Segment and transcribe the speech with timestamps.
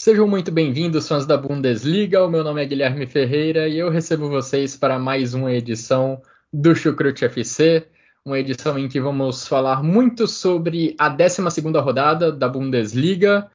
[0.00, 2.24] Sejam muito bem-vindos, fãs da Bundesliga.
[2.24, 6.72] O meu nome é Guilherme Ferreira e eu recebo vocês para mais uma edição do
[6.72, 7.84] Chucrute FC,
[8.24, 11.42] uma edição em que vamos falar muito sobre a 12
[11.80, 13.50] rodada da Bundesliga.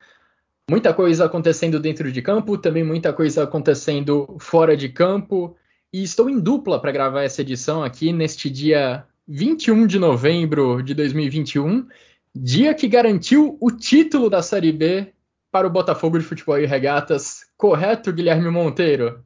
[0.69, 5.55] Muita coisa acontecendo dentro de campo, também muita coisa acontecendo fora de campo.
[5.93, 10.93] E estou em dupla para gravar essa edição aqui neste dia 21 de novembro de
[10.93, 11.87] 2021,
[12.35, 15.12] dia que garantiu o título da Série B
[15.53, 17.45] para o Botafogo de Futebol e Regatas.
[17.55, 19.23] Correto, Guilherme Monteiro?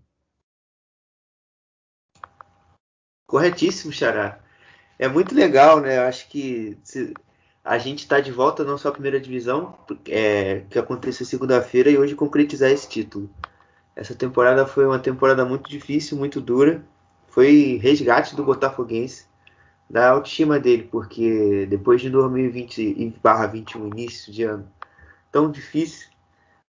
[3.26, 4.38] Corretíssimo, Xará.
[5.00, 6.00] É muito legal, né?
[6.00, 6.78] Eu acho que
[7.64, 12.14] a gente está de volta na nossa primeira divisão, é, que aconteceu segunda-feira, e hoje
[12.14, 13.30] concretizar esse título.
[13.96, 16.84] Essa temporada foi uma temporada muito difícil, muito dura.
[17.30, 19.28] Foi resgate do Botafoguense,
[19.90, 24.70] da autoestima dele, porque depois de 2020-21, início de ano
[25.32, 26.17] tão difícil,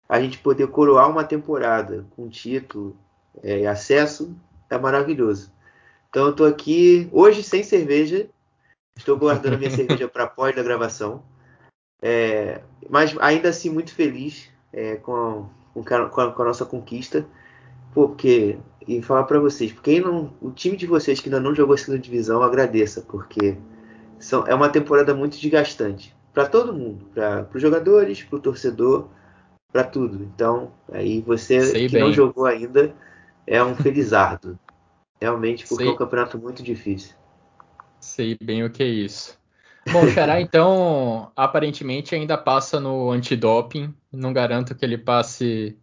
[0.08, 2.96] a gente poder coroar uma temporada com título
[3.42, 4.34] é, e acesso
[4.70, 5.52] é maravilhoso.
[6.08, 8.28] Então eu estou aqui hoje sem cerveja,
[8.96, 11.22] estou guardando a minha cerveja para pós da gravação,
[12.00, 17.26] é, mas ainda assim muito feliz é, com, com, a, com, a, nossa conquista,
[17.92, 21.74] porque e falar para vocês, porque não, o time de vocês que ainda não jogou
[21.74, 23.56] a segunda divisão agradeça, porque
[24.18, 29.08] são, é uma temporada muito desgastante para todo mundo, para os jogadores, para o torcedor
[29.76, 30.24] para tudo.
[30.24, 32.02] Então, aí você Sei que bem.
[32.02, 32.94] não jogou ainda
[33.46, 34.58] é um felizardo.
[35.20, 35.92] Realmente, porque Sei.
[35.92, 37.14] é um campeonato muito difícil.
[38.00, 39.38] Sei bem o que é isso.
[39.92, 43.94] Bom, Xará, então, aparentemente ainda passa no antidoping.
[44.10, 45.76] Não garanto que ele passe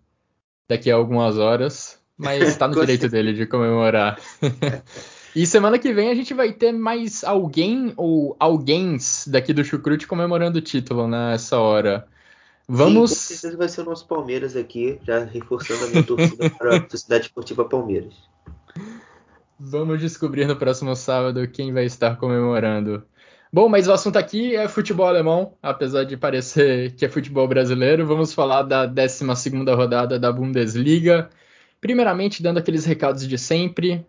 [0.67, 4.19] daqui a algumas horas, mas está no direito dele de comemorar.
[5.35, 10.07] e semana que vem a gente vai ter mais alguém ou alguém daqui do Chucrute
[10.07, 12.07] comemorando o título nessa hora.
[12.67, 13.11] Vamos.
[13.11, 16.77] Sim, com certeza vai ser o nosso Palmeiras aqui, já reforçando a minha torcida para
[16.77, 18.13] a Sociedade Esportiva Palmeiras.
[19.59, 23.03] Vamos descobrir no próximo sábado quem vai estar comemorando.
[23.51, 28.05] Bom, mas o assunto aqui é futebol alemão, apesar de parecer que é futebol brasileiro.
[28.05, 29.23] Vamos falar da 12
[29.75, 31.29] rodada da Bundesliga.
[31.79, 34.03] Primeiramente, dando aqueles recados de sempre,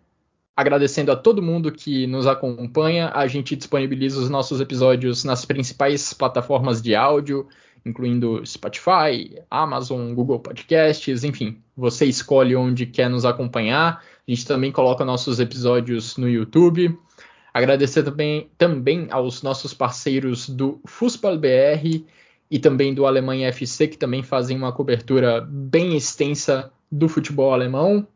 [0.55, 3.11] agradecendo a todo mundo que nos acompanha.
[3.13, 7.47] A gente disponibiliza os nossos episódios nas principais plataformas de áudio,
[7.85, 14.03] incluindo Spotify, Amazon, Google Podcasts, enfim, você escolhe onde quer nos acompanhar.
[14.27, 16.97] A gente também coloca nossos episódios no YouTube.
[17.53, 22.03] Agradecer também, também aos nossos parceiros do Fußball BR
[22.49, 28.07] e também do Alemanha FC, que também fazem uma cobertura bem extensa do futebol alemão.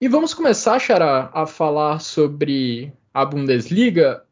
[0.00, 4.24] E vamos começar, Xará, a falar sobre a Bundesliga.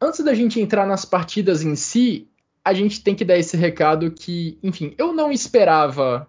[0.00, 2.29] Antes da gente entrar nas partidas em si,
[2.64, 6.28] a gente tem que dar esse recado que, enfim, eu não esperava.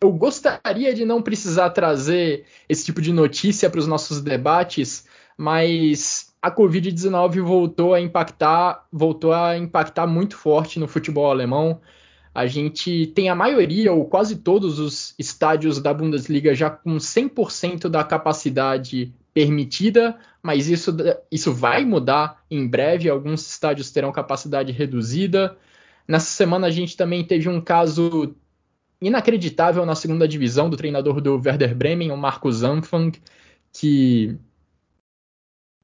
[0.00, 5.06] Eu gostaria de não precisar trazer esse tipo de notícia para os nossos debates,
[5.36, 11.80] mas a Covid-19 voltou a impactar, voltou a impactar muito forte no futebol alemão.
[12.34, 17.88] A gente tem a maioria, ou quase todos os estádios da Bundesliga já com 100%
[17.88, 20.94] da capacidade permitida, mas isso,
[21.30, 23.08] isso vai mudar em breve.
[23.08, 25.56] Alguns estádios terão capacidade reduzida.
[26.06, 28.34] Nessa semana a gente também teve um caso
[29.00, 33.20] inacreditável na segunda divisão do treinador do Werder Bremen, o Marcos Anfang,
[33.72, 34.38] que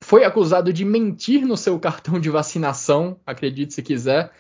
[0.01, 4.33] foi acusado de mentir no seu cartão de vacinação, acredite se quiser.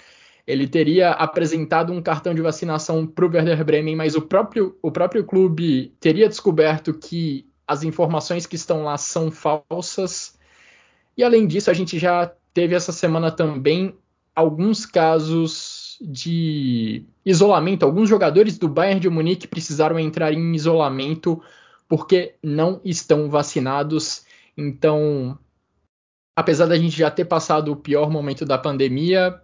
[0.46, 4.90] Ele teria apresentado um cartão de vacinação para o Werder Bremen, mas o próprio, o
[4.90, 10.38] próprio clube teria descoberto que as informações que estão lá são falsas.
[11.16, 13.94] E além disso, a gente já teve essa semana também
[14.38, 17.85] alguns casos de isolamento.
[17.85, 21.43] Alguns jogadores do Bayern de Munique precisaram entrar em isolamento
[21.88, 24.25] porque não estão vacinados.
[24.56, 25.37] Então,
[26.37, 29.43] apesar da gente já ter passado o pior momento da pandemia,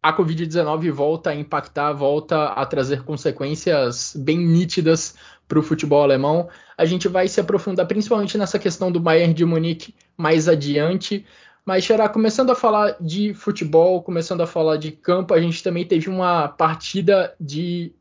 [0.00, 5.16] a Covid-19 volta a impactar, volta a trazer consequências bem nítidas
[5.48, 6.48] para o futebol alemão.
[6.78, 11.26] A gente vai se aprofundar principalmente nessa questão do Bayern de Munique mais adiante.
[11.64, 15.84] Mas, Xará, começando a falar de futebol, começando a falar de campo, a gente também
[15.84, 17.92] teve uma partida de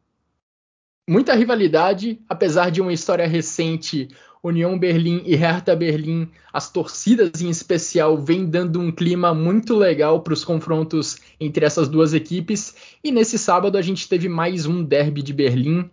[1.08, 4.10] muita rivalidade, apesar de uma história recente
[4.44, 10.22] União Berlim e Hertha Berlim, as torcidas em especial, vêm dando um clima muito legal
[10.22, 12.76] para os confrontos entre essas duas equipes.
[13.04, 15.90] E nesse sábado a gente teve mais um derby de Berlim.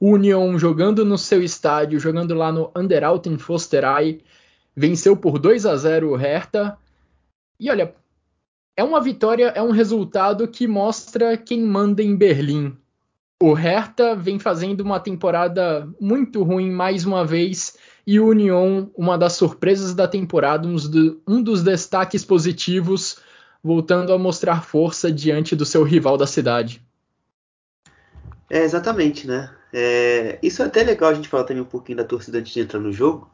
[0.00, 4.20] Union jogando no seu estádio, jogando lá no Underalten Fosterei,
[4.74, 6.76] venceu por 2 a 0 o Hertha.
[7.62, 7.94] E olha,
[8.76, 12.76] é uma vitória, é um resultado que mostra quem manda em Berlim.
[13.40, 19.16] O Hertha vem fazendo uma temporada muito ruim mais uma vez e o Union, uma
[19.16, 23.20] das surpresas da temporada, um dos destaques positivos,
[23.62, 26.82] voltando a mostrar força diante do seu rival da cidade.
[28.50, 29.54] É, exatamente, né?
[29.72, 32.58] É, isso é até legal a gente falar também um pouquinho da torcida antes de
[32.58, 33.30] entrar no jogo.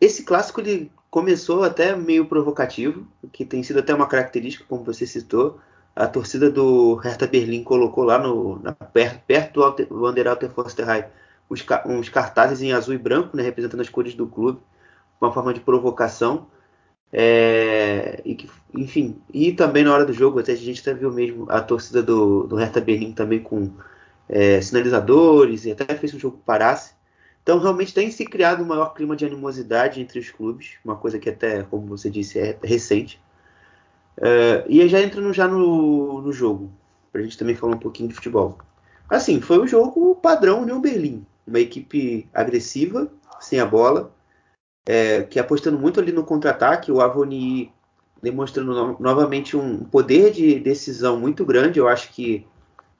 [0.00, 5.06] Esse clássico ele começou até meio provocativo, que tem sido até uma característica, como você
[5.06, 5.60] citou.
[5.94, 11.04] A torcida do Hertha Berlim colocou lá no, na, perto, do Wanderalter Forsterheim
[11.48, 14.58] uns, uns cartazes em azul e branco, né, representando as cores do clube,
[15.20, 16.48] uma forma de provocação.
[17.12, 21.12] É, e que, enfim, e também na hora do jogo, até a gente até viu
[21.12, 23.70] mesmo a torcida do, do Hertha Berlim também com
[24.28, 26.92] é, sinalizadores e até fez um jogo parasse.
[27.44, 31.18] Então realmente tem se criado um maior clima de animosidade entre os clubes, uma coisa
[31.18, 33.20] que até, como você disse, é recente.
[34.16, 36.72] É, e já entrando já no, no jogo,
[37.12, 38.58] para a gente também falar um pouquinho de futebol.
[39.08, 43.10] Assim, foi o jogo padrão União Berlim uma equipe agressiva,
[43.40, 44.12] sem a bola,
[44.86, 47.72] é, que apostando muito ali no contra-ataque, o Avoni
[48.22, 51.78] demonstrando no, novamente um poder de decisão muito grande.
[51.78, 52.46] Eu acho que,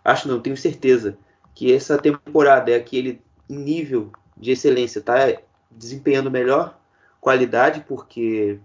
[0.04, 1.16] acho não, tenho certeza
[1.54, 5.14] que essa temporada é aquele nível de excelência, tá
[5.70, 6.78] desempenhando melhor
[7.20, 8.58] qualidade, porque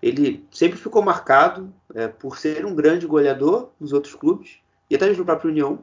[0.00, 4.58] ele sempre ficou marcado é, por ser um grande goleador nos outros clubes
[4.90, 5.78] e até no próprio União,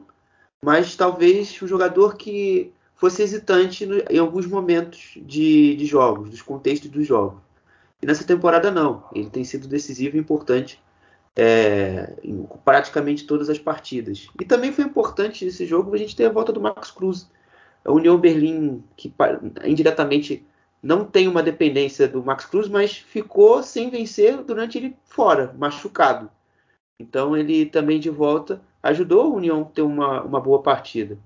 [0.64, 6.42] mas talvez um jogador que fosse hesitante no, em alguns momentos de, de, jogos, dos
[6.42, 7.40] contextos dos jogos.
[8.02, 10.80] E nessa temporada não, ele tem sido decisivo e importante
[11.36, 14.28] é, em praticamente todas as partidas.
[14.38, 17.26] E também foi importante nesse jogo a gente ter a volta do Max Cruz.
[17.84, 19.12] A União Berlim, que
[19.64, 20.46] indiretamente
[20.82, 26.30] não tem uma dependência do Max Cruz, mas ficou sem vencer durante ele fora, machucado.
[27.00, 31.18] Então ele também de volta ajudou a União a ter uma, uma boa partida.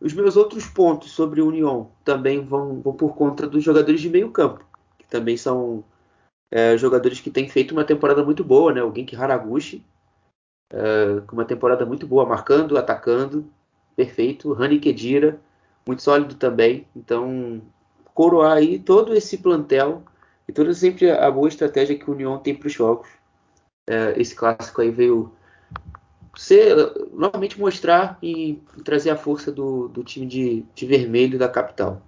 [0.00, 4.08] Os meus outros pontos sobre o Union também vão, vão por conta dos jogadores de
[4.08, 4.64] meio campo,
[4.98, 5.84] que também são
[6.50, 8.82] é, jogadores que têm feito uma temporada muito boa, né?
[8.82, 9.84] O Genki Haraguchi,
[10.72, 13.46] é, com uma temporada muito boa, marcando, atacando,
[13.96, 14.52] perfeito.
[14.52, 15.40] Rani Kedira,
[15.88, 16.86] muito sólido também.
[16.94, 17.62] Então,
[18.12, 20.02] coroar aí todo esse plantel
[20.46, 23.08] e toda sempre a boa estratégia que o Union tem para os jogos.
[23.88, 25.32] É, esse clássico aí veio
[26.36, 26.76] ser,
[27.10, 32.02] novamente mostrar e trazer a força do, do time de, de vermelho da capital.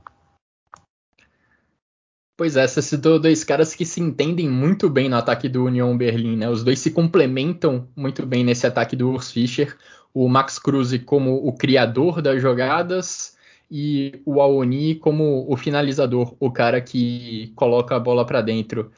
[2.36, 5.96] Pois é, você citou dois caras que se entendem muito bem no ataque do Union
[5.96, 6.50] Berlim, né?
[6.50, 9.74] Os dois se complementam muito bem nesse ataque do Urs Fischer.
[10.12, 13.39] O Max Kruse como o criador das jogadas
[13.70, 18.90] e o Aoni como o finalizador, o cara que coloca a bola para dentro.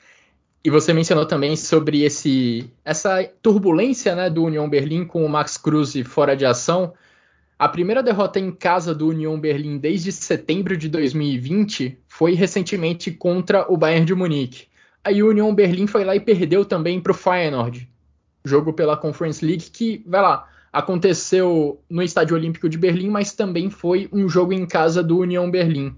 [0.65, 5.57] E você mencionou também sobre esse, essa turbulência né, do Union Berlim com o Max
[5.57, 6.95] Cruz fora de ação.
[7.59, 13.71] A primeira derrota em casa do Union Berlim desde setembro de 2020 foi recentemente contra
[13.71, 14.67] o Bayern de Munique.
[15.05, 17.89] Aí o Union Berlim foi lá e perdeu também para o Feyenoord,
[18.45, 23.69] jogo pela Conference League que, vai lá, aconteceu no Estádio Olímpico de Berlim, mas também
[23.69, 25.95] foi um jogo em casa do Union Berlim.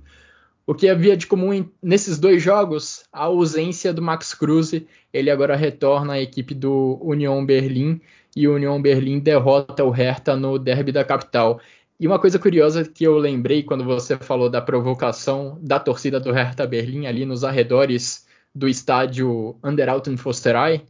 [0.66, 4.72] O que havia de comum nesses dois jogos, a ausência do Max Cruz,
[5.12, 8.00] ele agora retorna à equipe do Union Berlim
[8.34, 11.60] e o Union Berlim derrota o Hertha no derby da capital.
[12.00, 16.32] E uma coisa curiosa que eu lembrei quando você falou da provocação da torcida do
[16.32, 20.82] Hertha Berlim ali nos arredores do estádio Underalten Fosterei,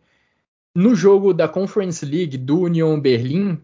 [0.74, 3.60] no jogo da Conference League do Union Berlim,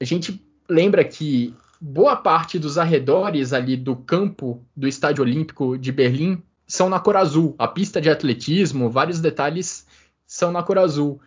[0.00, 5.90] a gente lembra que boa parte dos arredores ali do campo do Estádio Olímpico de
[5.90, 7.54] Berlim são na cor azul.
[7.58, 9.86] A pista de atletismo, vários detalhes
[10.26, 11.20] são na cor azul.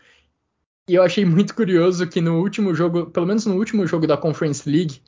[0.87, 4.17] E eu achei muito curioso que no último jogo, pelo menos no último jogo da
[4.17, 5.01] Conference League,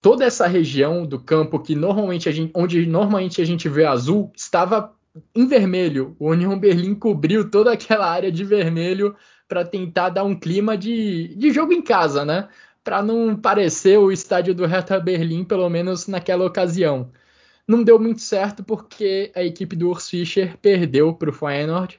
[0.00, 4.32] toda essa região do campo que normalmente a gente, onde normalmente a gente vê azul,
[4.36, 4.94] estava
[5.34, 6.16] em vermelho.
[6.18, 9.14] O União Berlim cobriu toda aquela área de vermelho
[9.48, 12.48] para tentar dar um clima de, de jogo em casa, né?
[12.82, 17.10] Para não parecer o estádio do Hertha Berlim, pelo menos naquela ocasião.
[17.66, 21.98] Não deu muito certo porque a equipe do Urs Fischer perdeu para o Feyenoord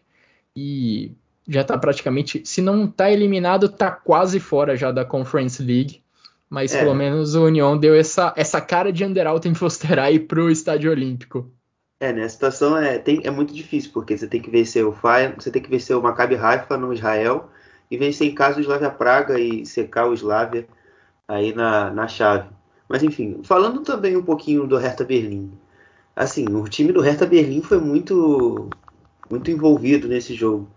[0.55, 1.11] e
[1.47, 6.03] já está praticamente, se não está eliminado, está quase fora já da Conference League.
[6.47, 6.79] Mas é.
[6.79, 11.51] pelo menos o União deu essa, essa cara de Underalten Fosterai para o Estádio Olímpico.
[11.99, 12.23] É, né?
[12.23, 15.49] A situação é, tem, é muito difícil, porque você tem que vencer o Feyenoord, você
[15.51, 17.49] tem que vencer o Maccabi Haifa no Israel
[17.89, 20.67] e vencer em casa o Slavia Praga e secar o Slavia
[21.27, 22.49] aí na, na chave.
[22.89, 25.51] Mas enfim, falando também um pouquinho do Hertha Berlim.
[26.15, 28.69] Assim, o time do Hertha Berlim foi muito
[29.29, 30.69] muito envolvido nesse jogo.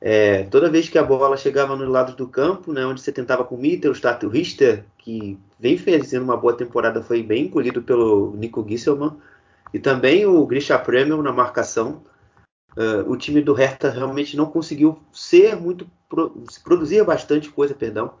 [0.00, 3.44] É, toda vez que a bola chegava no lado do campo, né, onde você tentava
[3.44, 8.34] com o Mittelstadt, o Richter, que vem fazendo uma boa temporada, foi bem encolhido pelo
[8.36, 9.12] Nico Gisselman,
[9.72, 12.02] e também o Grisha Premium na marcação.
[12.76, 15.90] Uh, o time do Hertha realmente não conseguiu ser muito
[16.62, 18.14] produzir bastante coisa, perdão,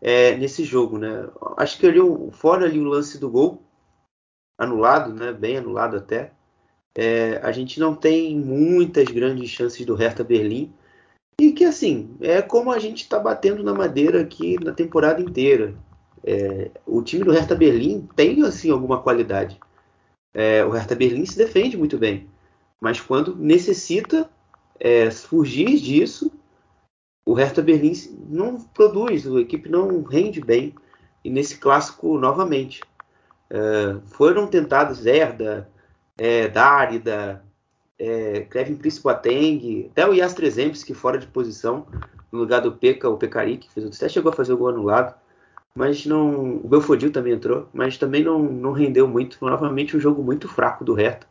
[0.00, 1.28] é, nesse jogo, né?
[1.56, 2.00] Acho que ali
[2.32, 3.62] fora ali o lance do gol
[4.58, 5.32] anulado, né?
[5.32, 6.32] Bem anulado até.
[6.96, 10.72] É, a gente não tem muitas grandes chances do Hertha Berlim
[11.38, 15.74] e que assim é como a gente está batendo na madeira aqui na temporada inteira.
[16.24, 19.60] É, o time do Hertha Berlim tem assim alguma qualidade.
[20.38, 22.28] É, o Hertha Berlim se defende muito bem,
[22.78, 24.28] mas quando necessita
[24.78, 26.30] é, fugir disso,
[27.24, 27.94] o Hertha Berlim
[28.28, 30.74] não produz, a equipe não rende bem.
[31.24, 32.82] E nesse clássico, novamente,
[33.48, 35.70] é, foram tentados Zerda,
[36.18, 37.42] é, Dárida,
[37.98, 40.34] é, Kevin Prince Boateng, até o Yas
[40.84, 41.86] que fora de posição,
[42.30, 45.14] no lugar do Peca, o Pecari, que fez, até chegou a fazer o gol anulado.
[45.76, 46.56] Mas não.
[46.56, 49.36] O Belfodil também entrou, mas também não, não rendeu muito.
[49.36, 51.26] Foi novamente um jogo muito fraco do Hertha.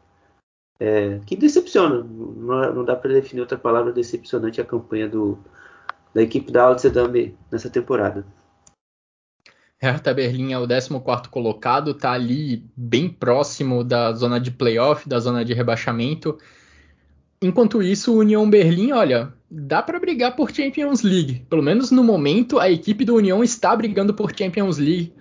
[0.79, 2.03] É, que decepciona.
[2.03, 5.39] Não, não dá para definir outra palavra decepcionante a campanha do,
[6.13, 7.11] da equipe da Amsterdam
[7.51, 8.23] nessa temporada.
[9.77, 15.19] Hertha Berlim é o 14 colocado, está ali bem próximo da zona de playoff, da
[15.19, 16.37] zona de rebaixamento.
[17.45, 21.45] Enquanto isso, o União Berlim, olha, dá para brigar por Champions League.
[21.47, 25.13] Pelo menos no momento, a equipe do União está brigando por Champions League.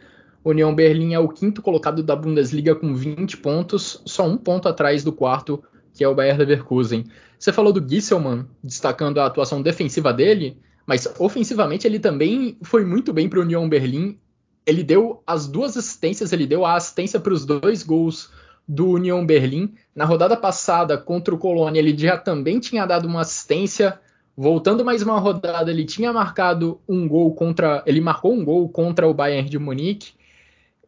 [0.42, 4.66] O União Berlim é o quinto colocado da Bundesliga com 20 pontos, só um ponto
[4.66, 5.62] atrás do quarto,
[5.92, 7.04] que é o Bayer Leverkusen.
[7.38, 10.56] Você falou do Gisselman, destacando a atuação defensiva dele.
[10.86, 14.18] Mas ofensivamente ele também foi muito bem para o União Berlim.
[14.64, 18.30] Ele deu as duas assistências, ele deu a assistência para os dois gols
[18.66, 19.74] do União Berlim.
[19.94, 23.98] Na rodada passada contra o Colônia, ele já também tinha dado uma assistência.
[24.36, 27.82] Voltando mais uma rodada, ele tinha marcado um gol contra.
[27.86, 30.12] Ele marcou um gol contra o Bayern de Munique.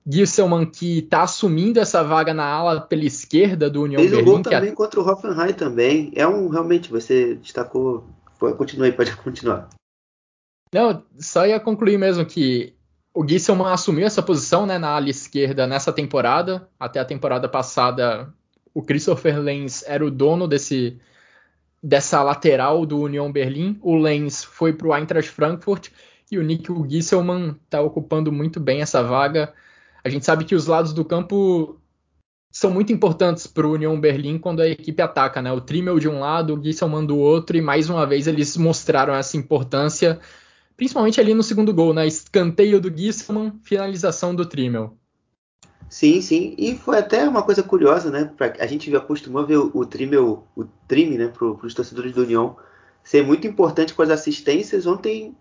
[0.08, 4.24] Gisselman que está assumindo essa vaga na ala pela esquerda do União Fez Berlim.
[4.24, 4.74] Fez gol também a...
[4.74, 6.12] contra o Hoffenheim também.
[6.14, 8.04] É um realmente você destacou.
[8.38, 9.68] Continue, pode continuar.
[10.72, 12.75] Não, só ia concluir mesmo que
[13.16, 16.68] o Gisselman assumiu essa posição né, na ala esquerda nessa temporada.
[16.78, 18.30] Até a temporada passada,
[18.74, 21.00] o Christopher Lenz era o dono desse,
[21.82, 23.78] dessa lateral do Union Berlim.
[23.80, 25.88] O Lenz foi para o Eintracht Frankfurt
[26.30, 29.54] e o Nick Gisselman está ocupando muito bem essa vaga.
[30.04, 31.80] A gente sabe que os lados do campo
[32.52, 35.50] são muito importantes para o Union Berlim quando a equipe ataca, né?
[35.50, 39.14] O Trimmel de um lado, o Gisselman do outro, e mais uma vez eles mostraram
[39.14, 40.20] essa importância
[40.76, 42.06] principalmente ali no segundo gol, né?
[42.06, 44.96] Escanteio do Gisselman, finalização do Trimmel.
[45.88, 46.54] Sim, sim.
[46.58, 48.30] E foi até uma coisa curiosa, né?
[48.36, 52.12] Pra, a gente acostumou a ver o, o Trimmel, o Trim, né, para os torcedores
[52.12, 52.56] do União,
[53.02, 54.86] ser muito importante com as assistências.
[54.86, 55.34] Ontem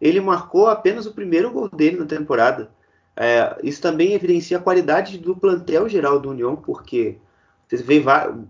[0.00, 2.70] ele marcou apenas o primeiro gol dele na temporada.
[3.14, 7.18] É, isso também evidencia a qualidade do plantel geral do União, porque
[7.68, 8.02] você vê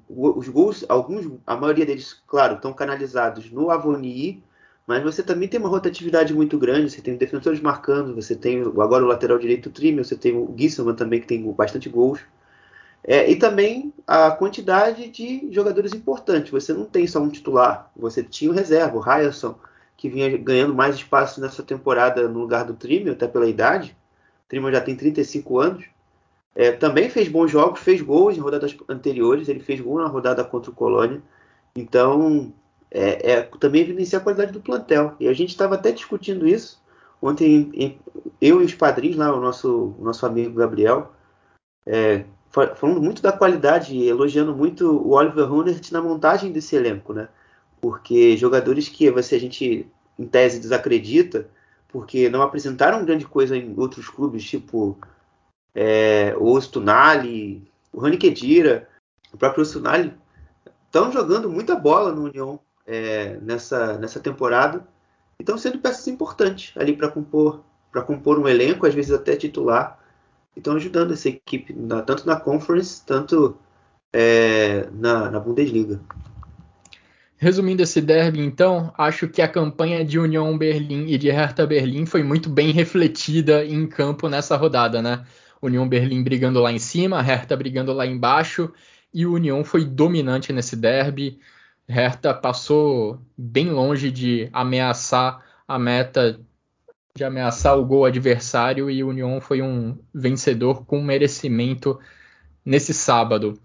[0.09, 4.43] os gols, alguns, a maioria deles, claro, estão canalizados no Avoni
[4.91, 9.05] mas você também tem uma rotatividade muito grande, você tem defensores marcando, você tem agora
[9.05, 12.19] o lateral direito o Trimmer, você tem o Gisselman também que tem bastante gols.
[13.05, 16.51] É, e também a quantidade de jogadores importantes.
[16.51, 19.55] Você não tem só um titular, você tinha o reserva, o Ryerson,
[19.97, 23.97] que vinha ganhando mais espaço nessa temporada no lugar do Trimmer, até pela idade.
[24.45, 25.85] O Trimmer já tem 35 anos.
[26.53, 30.43] É, também fez bons jogos, fez gols em rodadas anteriores, ele fez gol na rodada
[30.43, 31.23] contra o Colônia.
[31.77, 32.53] Então,
[32.91, 35.15] é, é, também evidencia a qualidade do plantel.
[35.21, 36.81] E a gente estava até discutindo isso
[37.21, 37.99] ontem, em,
[38.41, 41.13] eu e os padrinhos lá, o nosso, nosso amigo Gabriel,
[41.87, 47.13] é, falando muito da qualidade e elogiando muito o Oliver Hunert na montagem desse elenco,
[47.13, 47.29] né?
[47.81, 49.87] Porque jogadores que você, a gente,
[50.19, 51.49] em tese, desacredita,
[51.89, 54.99] porque não apresentaram grande coisa em outros clubes, tipo
[55.75, 58.89] é, o Ostunali, o Rani Kedira,
[59.33, 60.13] o próprio Ostunali,
[60.87, 64.85] estão jogando muita bola no União é, nessa, nessa temporada
[65.39, 67.61] e estão sendo peças importantes ali para compor,
[68.07, 69.99] compor um elenco, às vezes até titular.
[70.55, 73.57] E estão ajudando essa equipe, na, tanto na Conference, tanto
[74.13, 76.01] é, na, na Bundesliga.
[77.39, 82.05] Resumindo esse derby, então, acho que a campanha de União Berlim e de Hertha Berlim
[82.05, 85.25] foi muito bem refletida em campo nessa rodada, né?
[85.63, 88.71] União Berlim brigando lá em cima, Hertha brigando lá embaixo,
[89.13, 91.41] e o União foi dominante nesse derby.
[91.91, 96.41] Hertha passou bem longe de ameaçar a meta,
[97.17, 101.99] de ameaçar o gol adversário, e o União foi um vencedor com merecimento
[102.65, 103.59] nesse sábado.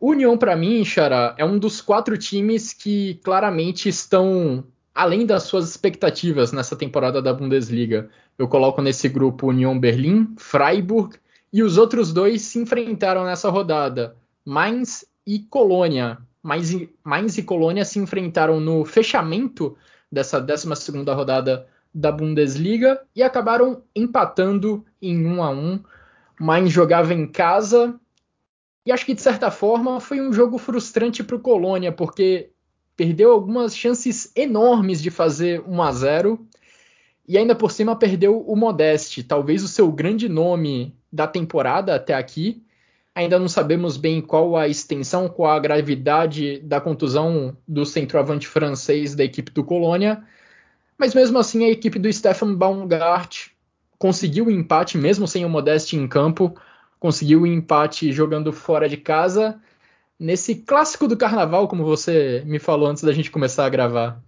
[0.00, 5.42] O União, para mim, Xará, é um dos quatro times que claramente estão além das
[5.42, 8.08] suas expectativas nessa temporada da Bundesliga.
[8.38, 11.16] Eu coloco nesse grupo União Berlim, Freiburg
[11.52, 14.16] e os outros dois se enfrentaram nessa rodada.
[14.44, 16.18] Mainz e Colônia.
[16.42, 19.76] Mainz e, Mainz e Colônia se enfrentaram no fechamento
[20.10, 20.68] dessa 12
[21.14, 25.82] rodada da Bundesliga e acabaram empatando em 1 a 1.
[26.40, 27.98] Mainz jogava em casa
[28.86, 32.50] e acho que de certa forma foi um jogo frustrante para o Colônia porque
[32.96, 36.48] perdeu algumas chances enormes de fazer 1 a 0
[37.28, 42.14] e ainda por cima perdeu o Modeste, talvez o seu grande nome da temporada até
[42.14, 42.62] aqui,
[43.18, 49.16] Ainda não sabemos bem qual a extensão, qual a gravidade da contusão do centroavante francês
[49.16, 50.22] da equipe do Colônia,
[50.96, 53.48] mas mesmo assim a equipe do Stefan Baumgart
[53.98, 56.54] conseguiu o empate, mesmo sem o Modeste em campo,
[57.00, 59.60] conseguiu o empate jogando fora de casa,
[60.16, 64.22] nesse clássico do carnaval, como você me falou antes da gente começar a gravar.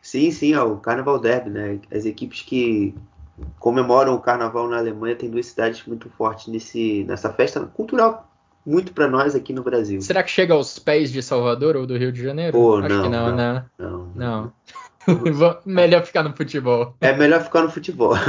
[0.00, 1.80] Sim, sim, o Carnaval Derby, né?
[1.92, 2.94] As equipes que
[3.58, 8.28] comemoram o carnaval na Alemanha, tem duas cidades muito fortes nesse, nessa festa cultural,
[8.64, 10.00] muito para nós aqui no Brasil.
[10.00, 12.52] Será que chega aos pés de Salvador ou do Rio de Janeiro?
[12.52, 13.64] Pô, Acho não, que não, não, né?
[13.78, 14.12] Não.
[14.14, 14.52] não.
[15.64, 16.94] melhor ficar no futebol.
[17.00, 18.14] É melhor ficar no futebol.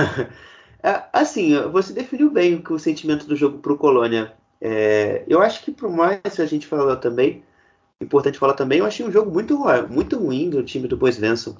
[0.83, 4.33] É, assim, você definiu bem o, que o sentimento do jogo para o Colônia.
[4.59, 7.43] É, eu acho que por mais a gente falou também,
[8.01, 11.55] importante falar também, eu achei um jogo muito, muito ruim do time do Bois Venson.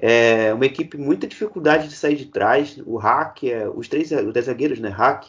[0.00, 2.80] É uma equipe muita dificuldade de sair de trás.
[2.86, 4.88] O Hack, é, os três os zagueiros, né?
[4.88, 5.26] Hack,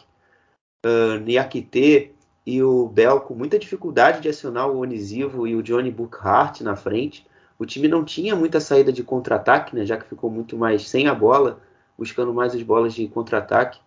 [0.86, 2.12] uh, Niakite
[2.46, 6.76] e o Bel com muita dificuldade de acionar o Onisivo e o Johnny Burkhardt na
[6.76, 7.26] frente.
[7.58, 9.84] O time não tinha muita saída de contra-ataque, né?
[9.84, 11.60] Já que ficou muito mais sem a bola,
[11.98, 13.80] buscando mais as bolas de contra-ataque.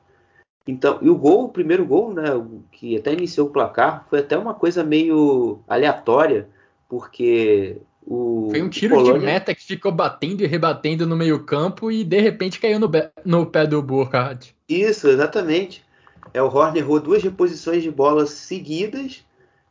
[0.67, 2.23] Então, e o gol, o primeiro gol, né,
[2.71, 6.47] que até iniciou o placar, foi até uma coisa meio aleatória,
[6.87, 9.19] porque o, Foi um tiro Colônia...
[9.19, 12.89] de meta que ficou batendo e rebatendo no meio-campo e de repente caiu no,
[13.25, 14.55] no pé do Burkhardt.
[14.67, 15.83] Isso, exatamente.
[16.33, 19.23] É, o Horner errou duas reposições de bolas seguidas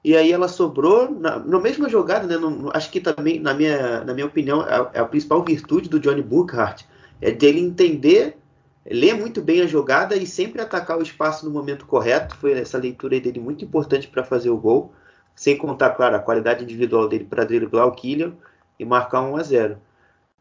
[0.05, 2.37] e aí ela sobrou na, na mesma jogada, né?
[2.37, 6.01] No, acho que também, na minha, na minha opinião, é, é a principal virtude do
[6.01, 6.87] Johnny Burkhardt
[7.21, 8.37] é dele entender,
[8.85, 12.37] ler muito bem a jogada e sempre atacar o espaço no momento correto.
[12.37, 14.93] Foi essa leitura dele muito importante para fazer o gol
[15.35, 18.35] sem contar, claro, a qualidade individual dele para driblar o Kylian
[18.79, 19.79] e marcar 1 a 0.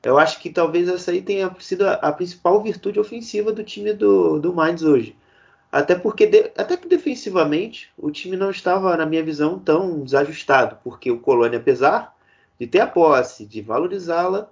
[0.04, 3.94] Eu acho que talvez essa aí tenha sido a, a principal virtude ofensiva do time
[3.94, 5.16] do, do Mainz hoje.
[5.72, 10.78] Até porque, de, até que defensivamente, o time não estava, na minha visão, tão desajustado,
[10.84, 12.16] porque o Colônia, apesar
[12.60, 14.50] de ter a posse, de valorizá-la,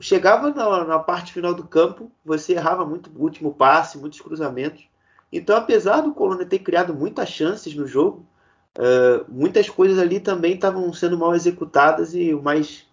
[0.00, 4.88] chegava na, na, parte final do campo, você errava muito o último passe, muitos cruzamentos.
[5.32, 8.24] Então, apesar do Colônia ter criado muitas chances no jogo,
[8.76, 12.84] Uh, muitas coisas ali também estavam sendo mal executadas e o mais,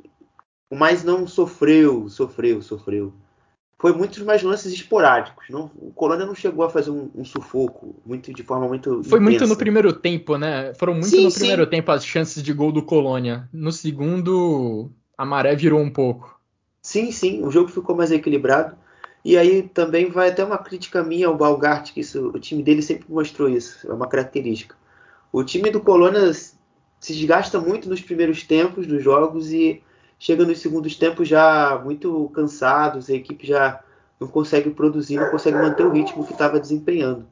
[0.70, 3.14] o mais não sofreu, sofreu, sofreu.
[3.80, 5.48] Foi muitos mais lances esporádicos.
[5.50, 9.04] Não, o Colônia não chegou a fazer um, um sufoco muito de forma muito.
[9.04, 9.20] Foi intensa.
[9.20, 10.72] muito no primeiro tempo, né?
[10.76, 11.70] Foram muito sim, no primeiro sim.
[11.72, 13.50] tempo as chances de gol do Colônia.
[13.52, 16.40] No segundo, a maré virou um pouco.
[16.84, 17.44] Sim, sim.
[17.44, 18.76] O jogo ficou mais equilibrado.
[19.26, 22.84] E aí também vai até uma crítica minha ao Balgart, que isso, o time dele
[22.84, 23.90] sempre mostrou isso.
[23.90, 24.76] É uma característica
[25.32, 29.82] o time do Colônia se desgasta muito nos primeiros tempos dos jogos e
[30.20, 33.82] chega nos segundos tempos já muito cansados, a equipe já
[34.20, 37.26] não consegue produzir, não consegue manter o ritmo que estava desempenhando.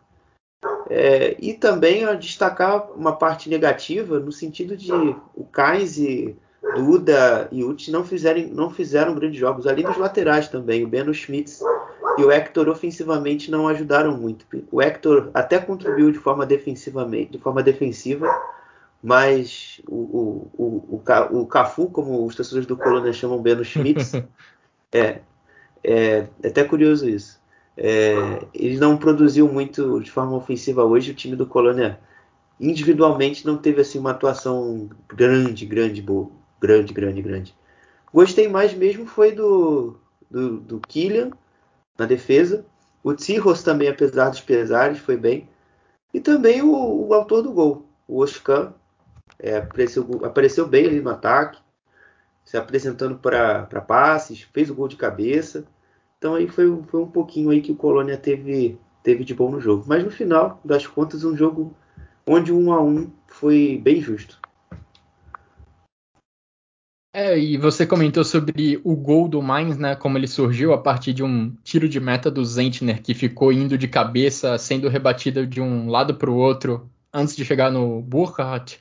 [0.89, 4.91] É, e também destacar uma parte negativa no sentido de
[5.35, 5.97] o Kainz
[6.75, 11.13] Duda e Uti não fizeram, não fizeram grandes jogos, além dos laterais também, o Beno
[11.13, 11.61] Schmitz
[12.19, 14.45] e o Hector ofensivamente não ajudaram muito.
[14.71, 18.27] O Hector até contribuiu de forma defensivamente, de forma defensiva,
[19.01, 19.95] mas o,
[20.57, 24.13] o, o, o, Cafu, como os torcedores do Colônia chamam Beno Schmitz,
[24.91, 25.21] é,
[25.83, 27.39] é, é, até curioso isso.
[27.77, 31.11] É, ele não produziu muito de forma ofensiva hoje.
[31.11, 31.97] O time do Colônia
[32.59, 36.29] individualmente não teve assim uma atuação grande, grande, boa,
[36.59, 37.55] grande, grande, grande.
[38.13, 39.95] Gostei mais mesmo foi do
[40.29, 41.31] do, do Killian
[41.99, 42.65] na defesa.
[43.03, 45.49] O Tsirros também, apesar dos pesares, foi bem.
[46.13, 48.73] E também o, o autor do gol, o Oscan,
[49.37, 51.59] é, apareceu, apareceu bem ali no ataque,
[52.43, 55.65] se apresentando para passes, fez o gol de cabeça.
[56.17, 59.61] Então aí foi, foi um pouquinho aí que o Colônia teve, teve de bom no
[59.61, 59.85] jogo.
[59.87, 61.73] Mas no final das contas, um jogo
[62.25, 64.39] onde um a um foi bem justo.
[67.21, 69.93] É, e você comentou sobre o gol do Mainz, né?
[69.93, 73.77] Como ele surgiu a partir de um tiro de meta do Zentner, que ficou indo
[73.77, 78.79] de cabeça, sendo rebatida de um lado para o outro antes de chegar no Burkhardt.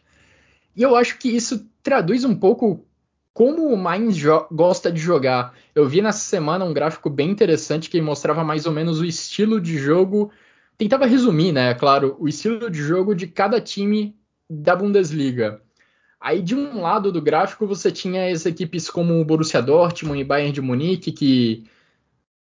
[0.77, 2.87] E eu acho que isso traduz um pouco
[3.35, 4.17] como o Mainz
[4.53, 5.53] gosta de jogar.
[5.75, 9.61] Eu vi nessa semana um gráfico bem interessante que mostrava mais ou menos o estilo
[9.61, 10.31] de jogo.
[10.77, 11.75] Tentava resumir, né?
[11.75, 14.17] Claro, o estilo de jogo de cada time
[14.49, 15.61] da Bundesliga.
[16.21, 20.25] Aí de um lado do gráfico você tinha as equipes como o Borussia Dortmund e
[20.25, 21.65] Bayern de Munique que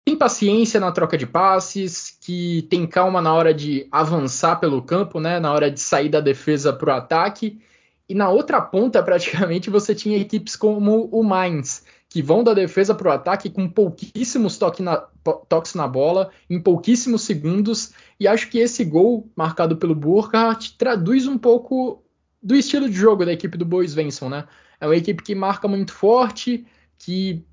[0.04, 5.20] tem paciência na troca de passes, que tem calma na hora de avançar pelo campo,
[5.20, 7.62] né, na hora de sair da defesa para o ataque.
[8.10, 12.96] E na outra ponta, praticamente, você tinha equipes como o Mainz, que vão da defesa
[12.96, 14.98] para o ataque com pouquíssimos toque na,
[15.48, 17.94] toques na bola, em pouquíssimos segundos.
[18.20, 22.04] E acho que esse gol marcado pelo Burkhardt traduz um pouco
[22.42, 24.46] do estilo de jogo da equipe do Bois Venson, né?
[24.80, 26.66] É uma equipe que marca muito forte,
[26.98, 27.46] que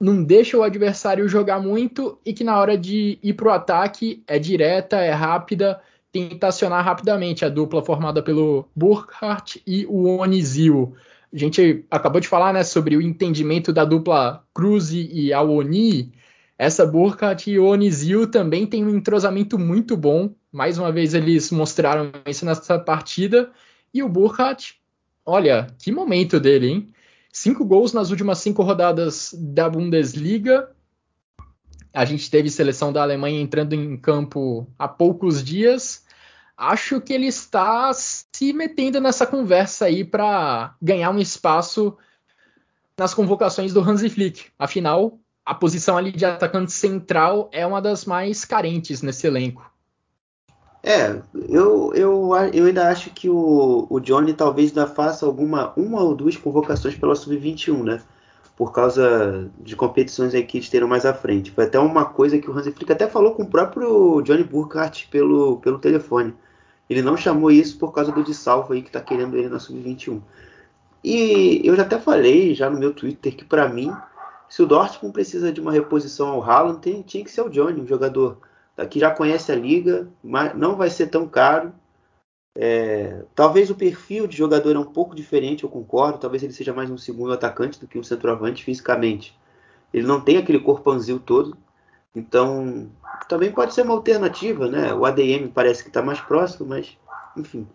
[0.00, 4.24] não deixa o adversário jogar muito e que na hora de ir para o ataque
[4.26, 5.78] é direta, é rápida,
[6.10, 10.94] tenta acionar rapidamente a dupla formada pelo Burkhardt e o Onizio.
[11.32, 16.12] A gente acabou de falar né, sobre o entendimento da dupla Cruze e Awoni.
[16.58, 20.30] Essa Burkhardt e Onizio também tem um entrosamento muito bom.
[20.50, 23.50] Mais uma vez eles mostraram isso nessa partida
[23.92, 24.80] e o Burkhardt,
[25.24, 26.94] olha, que momento dele, hein?
[27.32, 30.70] Cinco gols nas últimas cinco rodadas da Bundesliga.
[31.92, 36.04] A gente teve seleção da Alemanha entrando em campo há poucos dias.
[36.56, 41.96] Acho que ele está se metendo nessa conversa aí para ganhar um espaço
[42.96, 44.46] nas convocações do Hansi Flick.
[44.58, 49.72] Afinal, a posição ali de atacante central é uma das mais carentes nesse elenco.
[50.82, 56.02] É, eu, eu, eu ainda acho que o, o Johnny talvez ainda faça alguma uma
[56.02, 58.02] ou duas convocações pela Sub-21, né?
[58.56, 61.50] Por causa de competições aí que estejam mais à frente.
[61.50, 65.08] Foi até uma coisa que o Hansi Flick até falou com o próprio Johnny Burkhardt
[65.10, 66.34] pelo, pelo telefone.
[66.88, 69.58] Ele não chamou isso por causa do de salvo aí que tá querendo ele na
[69.58, 70.20] Sub-21.
[71.04, 73.92] E eu já até falei já no meu Twitter que para mim,
[74.48, 77.80] se o Dortmund precisa de uma reposição ao Haaland, tem, tinha que ser o Johnny,
[77.80, 78.38] um jogador
[78.86, 81.72] que já conhece a liga, mas não vai ser tão caro.
[82.56, 86.18] É, talvez o perfil de jogador é um pouco diferente, eu concordo.
[86.18, 89.38] Talvez ele seja mais um segundo atacante do que um centroavante fisicamente.
[89.92, 91.56] Ele não tem aquele corpanzil todo.
[92.14, 92.90] Então,
[93.28, 94.92] também pode ser uma alternativa, né?
[94.92, 96.96] O ADM parece que está mais próximo, mas,
[97.36, 97.66] enfim.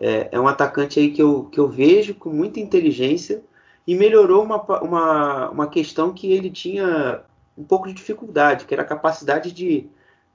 [0.00, 3.42] É, é, um atacante aí que eu, que eu vejo com muita inteligência
[3.86, 7.22] e melhorou uma, uma, uma questão que ele tinha
[7.56, 9.88] um pouco de dificuldade, que era a capacidade de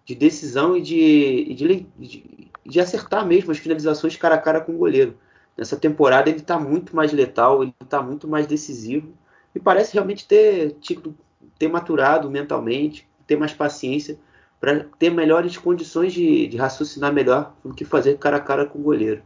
[0.09, 4.71] de decisão e de, de, de, de, acertar mesmo as finalizações cara a cara com
[4.71, 5.15] o goleiro.
[5.55, 9.13] Nessa temporada ele está muito mais letal, ele está muito mais decisivo
[9.53, 11.13] e parece realmente ter, tipo,
[11.59, 14.17] ter maturado mentalmente, ter mais paciência
[14.59, 18.79] para ter melhores condições de, de, raciocinar melhor do que fazer cara a cara com
[18.79, 19.21] o goleiro.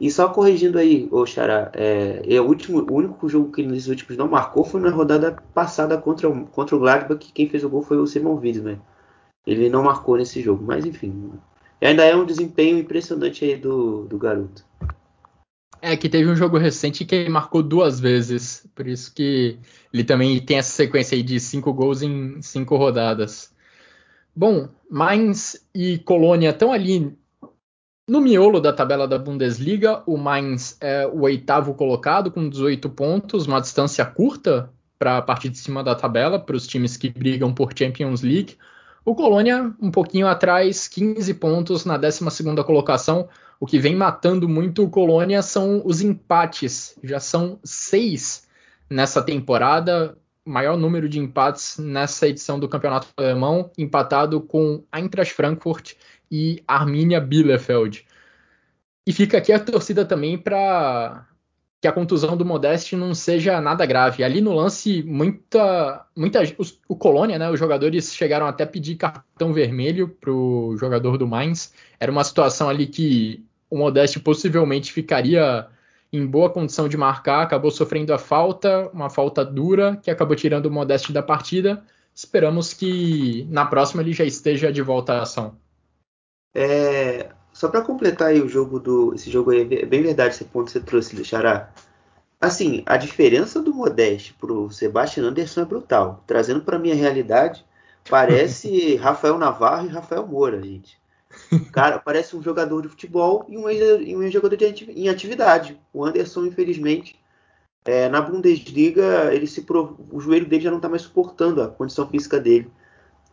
[0.00, 3.88] E só corrigindo aí, ô Xará, é, é o, último, o único jogo que nesses
[3.88, 7.68] últimos não marcou foi na rodada passada contra, contra o Gladbach, que quem fez o
[7.68, 8.80] gol foi o Simon Wiesman.
[9.46, 11.32] Ele não marcou nesse jogo, mas enfim.
[11.80, 14.64] Ainda é um desempenho impressionante aí do, do garoto.
[15.82, 19.58] É que teve um jogo recente que ele marcou duas vezes, por isso que
[19.92, 23.54] ele também tem essa sequência aí de cinco gols em cinco rodadas.
[24.36, 27.16] Bom, Mainz e Colônia estão ali
[28.06, 30.02] no miolo da tabela da Bundesliga.
[30.06, 35.48] O Mainz é o oitavo colocado com 18 pontos, uma distância curta para a parte
[35.48, 38.58] de cima da tabela para os times que brigam por Champions League.
[39.04, 42.24] O Colônia, um pouquinho atrás, 15 pontos na 12
[42.64, 43.28] colocação.
[43.58, 46.98] O que vem matando muito o Colônia são os empates.
[47.02, 48.46] Já são seis
[48.88, 55.94] nessa temporada, maior número de empates nessa edição do Campeonato Alemão, empatado com Eintracht Frankfurt
[56.30, 58.06] e Arminia Bielefeld.
[59.06, 61.26] E fica aqui a torcida também para
[61.80, 64.22] que a contusão do Modeste não seja nada grave.
[64.22, 69.52] Ali no lance, muita, muita os, o Colônia, né, os jogadores chegaram até pedir cartão
[69.52, 71.72] vermelho para o jogador do Mainz.
[71.98, 75.68] Era uma situação ali que o Modeste possivelmente ficaria
[76.12, 80.66] em boa condição de marcar, acabou sofrendo a falta, uma falta dura, que acabou tirando
[80.66, 81.82] o Modeste da partida.
[82.14, 85.56] Esperamos que na próxima ele já esteja de volta à ação.
[86.52, 87.30] É,
[87.60, 89.14] só para completar aí o jogo do.
[89.14, 91.70] Esse jogo aí, é bem verdade esse ponto que você trouxe, Xará.
[92.40, 96.24] Assim, a diferença do Modeste pro Sebastian Anderson é brutal.
[96.26, 97.62] Trazendo para minha realidade,
[98.08, 100.98] parece Rafael Navarro e Rafael Moura, gente.
[101.70, 105.78] Cara, parece um jogador de futebol e um, e um jogador de, em atividade.
[105.92, 107.20] O Anderson, infelizmente,
[107.84, 109.66] é, na Bundesliga, ele se
[110.10, 112.70] o joelho dele já não está mais suportando a condição física dele.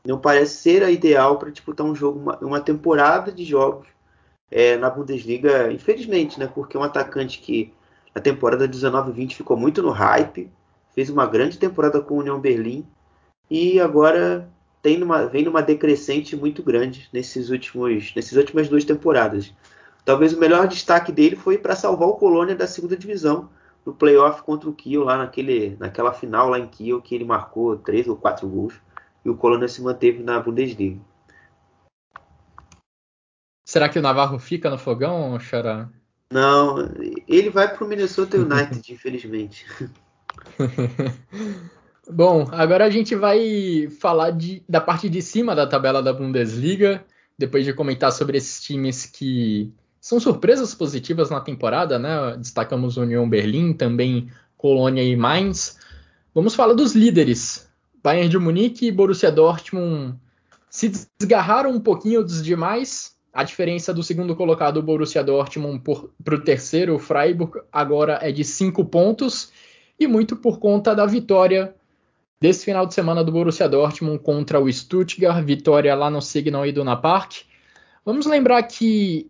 [0.06, 3.88] Não parece ser a ideal para disputar um jogo, uma, uma temporada de jogos
[4.50, 6.48] é, na Bundesliga, infelizmente, né?
[6.48, 7.74] Porque é um atacante que
[8.14, 10.50] na temporada 19-20 ficou muito no hype,
[10.94, 12.86] fez uma grande temporada com o União Berlim
[13.50, 14.50] e agora
[14.82, 19.54] tem numa, vem numa decrescente muito grande nesses últimos, nessas últimas duas temporadas.
[20.06, 23.50] Talvez o melhor destaque dele foi para salvar o Colônia da segunda divisão
[23.86, 27.78] no playoff contra o Kiel lá naquele, naquela final lá em Kiel que ele marcou
[27.78, 28.74] três ou quatro gols
[29.24, 31.00] e o Colônia se manteve na Bundesliga.
[33.68, 35.90] Será que o Navarro fica no fogão, Xará?
[36.32, 36.90] Não,
[37.28, 39.66] ele vai para o Minnesota United, infelizmente.
[42.10, 47.04] Bom, agora a gente vai falar de, da parte de cima da tabela da Bundesliga,
[47.38, 52.38] depois de comentar sobre esses times que são surpresas positivas na temporada, né?
[52.38, 55.78] Destacamos União Berlim, também Colônia e Mainz.
[56.34, 57.70] Vamos falar dos líderes.
[58.02, 60.18] Bayern de Munique e Borussia Dortmund
[60.70, 63.17] se desgarraram um pouquinho dos demais.
[63.38, 65.84] A diferença do segundo colocado, o Borussia Dortmund,
[66.24, 69.52] para o terceiro, o Freiburg, agora é de cinco pontos.
[70.00, 71.76] E muito por conta da vitória
[72.42, 76.98] desse final de semana do Borussia Dortmund contra o Stuttgart, vitória lá no Signal Iduna
[76.98, 77.44] Park.
[78.04, 79.30] Vamos lembrar que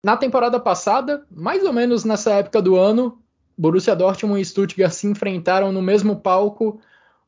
[0.00, 3.20] na temporada passada, mais ou menos nessa época do ano,
[3.58, 6.80] Borussia Dortmund e Stuttgart se enfrentaram no mesmo palco.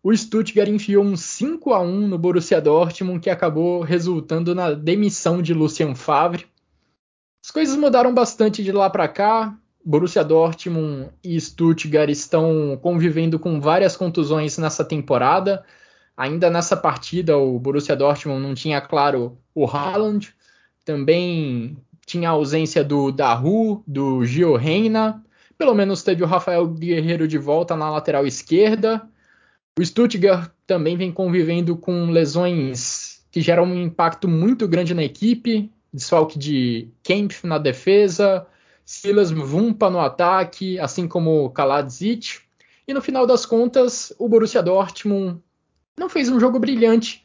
[0.08, 5.42] O Stuttgart enfiou um 5 a 1 no Borussia Dortmund, que acabou resultando na demissão
[5.42, 6.46] de Lucien Favre.
[7.44, 9.58] As coisas mudaram bastante de lá para cá.
[9.84, 15.64] Borussia Dortmund e Stuttgart estão convivendo com várias contusões nessa temporada.
[16.16, 20.32] Ainda nessa partida, o Borussia Dortmund não tinha, claro, o Haaland,
[20.84, 25.20] também tinha a ausência do Daru, do Gio Reina,
[25.58, 29.02] pelo menos teve o Rafael Guerreiro de volta na lateral esquerda.
[29.78, 35.70] O Stuttgart também vem convivendo com lesões que geram um impacto muito grande na equipe,
[35.92, 38.46] desfalque de Kempf na defesa,
[38.86, 42.38] Silas Mvumpa no ataque, assim como Kaladzic.
[42.88, 45.42] E no final das contas, o Borussia Dortmund
[45.98, 47.22] não fez um jogo brilhante,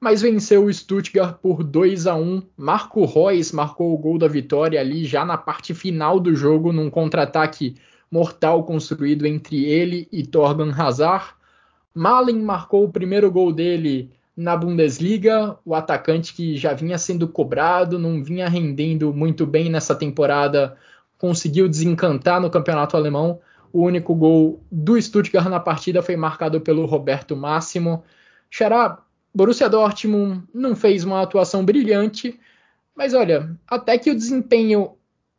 [0.00, 2.42] mas venceu o Stuttgart por 2 a 1.
[2.56, 6.88] Marco Reus marcou o gol da vitória ali já na parte final do jogo, num
[6.88, 7.74] contra-ataque
[8.10, 11.34] mortal construído entre ele e Torgan Hazard.
[11.94, 17.98] Malen marcou o primeiro gol dele na Bundesliga, o atacante que já vinha sendo cobrado,
[17.98, 20.76] não vinha rendendo muito bem nessa temporada,
[21.18, 23.40] conseguiu desencantar no campeonato alemão.
[23.72, 28.02] O único gol do Stuttgart na partida foi marcado pelo Roberto Máximo.
[28.50, 28.98] Xará,
[29.34, 32.38] Borussia Dortmund não fez uma atuação brilhante,
[32.94, 34.92] mas olha, até que o desempenho,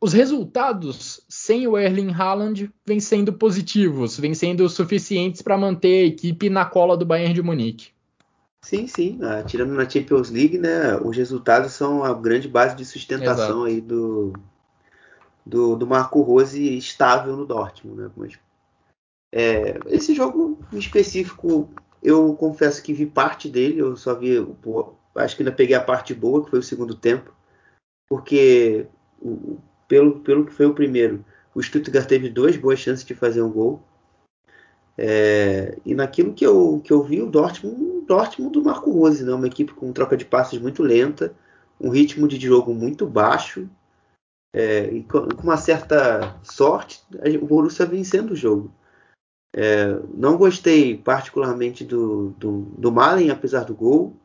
[0.04, 6.06] os resultados sem o Erling Haaland vêm sendo positivos, vêm sendo suficientes para manter a
[6.06, 7.88] equipe na cola do Bayern de Munique.
[8.60, 9.18] Sim, sim.
[9.22, 13.64] Ah, tirando na Champions League, né, os resultados são a grande base de sustentação Exato.
[13.64, 14.34] aí do,
[15.46, 18.02] do, do Marco Rose estável no Dortmund.
[18.02, 18.10] Né?
[18.14, 18.38] Mas,
[19.32, 21.70] é, esse jogo em específico,
[22.02, 25.82] eu confesso que vi parte dele, eu só vi, pô, acho que ainda peguei a
[25.82, 27.32] parte boa, que foi o segundo tempo,
[28.06, 28.86] porque
[29.18, 33.42] o, pelo, pelo que foi o primeiro, o Stuttgart teve duas boas chances de fazer
[33.42, 33.82] um gol.
[34.96, 39.32] É, e naquilo que eu, que eu vi, o Dortmund, Dortmund do Marco Rose, né?
[39.32, 41.34] uma equipe com troca de passes muito lenta,
[41.80, 43.68] um ritmo de jogo muito baixo,
[44.52, 47.02] é, e com uma certa sorte,
[47.42, 48.72] o Borussia vencendo o jogo.
[49.56, 54.16] É, não gostei particularmente do, do, do Malen, apesar do gol.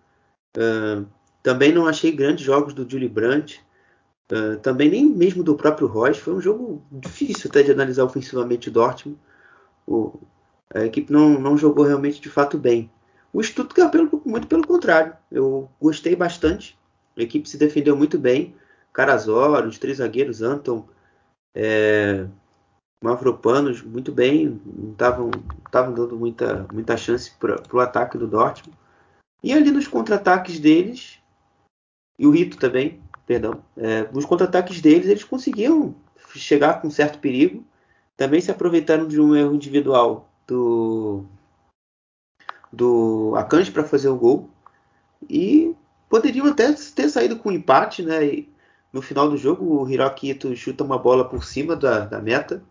[0.57, 1.05] Uh,
[1.43, 3.63] também não achei grandes jogos do Julie Brandt.
[4.31, 6.19] Uh, também nem mesmo do próprio Royce.
[6.19, 9.19] Foi um jogo difícil até de analisar ofensivamente o Dortmund.
[9.87, 10.19] O,
[10.73, 12.91] a equipe não, não jogou realmente de fato bem.
[13.33, 15.15] O Stuttgart, pelo, muito pelo contrário.
[15.31, 16.77] Eu gostei bastante.
[17.17, 18.55] A equipe se defendeu muito bem.
[18.93, 20.87] Carazor, os três zagueiros, Anton,
[21.55, 22.27] é,
[23.03, 28.77] Mavropanos muito bem, não estavam dando muita, muita chance para o ataque do Dortmund.
[29.41, 31.17] E ali nos contra-ataques deles,
[32.17, 35.93] e o Rito também, perdão, é, nos contra-ataques deles eles conseguiam
[36.33, 37.63] chegar com certo perigo.
[38.17, 41.23] Também se aproveitaram de um erro individual do,
[42.73, 44.49] do Akanji para fazer o gol.
[45.29, 45.75] E
[46.09, 48.25] poderiam até ter saído com um empate, né?
[48.25, 48.49] E
[48.91, 52.63] no final do jogo, o Hiroki Ito chuta uma bola por cima da, da meta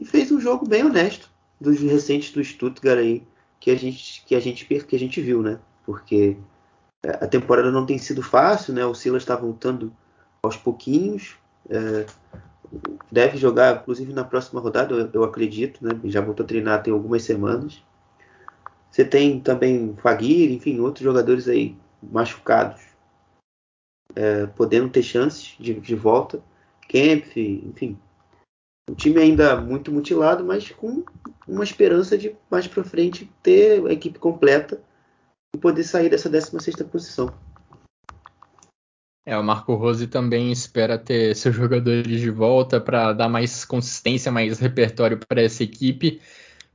[0.00, 1.28] e fez um jogo bem honesto
[1.60, 3.26] dos recentes do Stuttgart aí
[3.58, 5.58] que a gente que a gente que a gente viu, né?
[5.84, 6.36] Porque
[7.02, 8.84] a temporada não tem sido fácil, né?
[8.84, 9.92] O Silas está voltando
[10.42, 11.36] aos pouquinhos,
[11.68, 12.06] é,
[13.10, 15.98] deve jogar, inclusive na próxima rodada, eu, eu, acredito, né?
[16.04, 17.82] Já voltou a treinar tem algumas semanas.
[18.90, 22.82] Você tem também Fagir, enfim, outros jogadores aí machucados,
[24.14, 26.42] é, podendo ter chances de, de volta.
[26.88, 27.96] Kempf, enfim,
[28.90, 31.04] o time ainda muito mutilado, mas com
[31.46, 34.82] uma esperança de mais para frente ter a equipe completa
[35.58, 37.32] poder sair dessa 16 posição.
[39.24, 44.32] É, o Marco Rose também espera ter seus jogadores de volta para dar mais consistência,
[44.32, 46.20] mais repertório para essa equipe,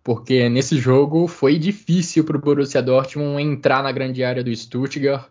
[0.03, 5.29] porque nesse jogo foi difícil para o Borussia Dortmund entrar na grande área do Stuttgart.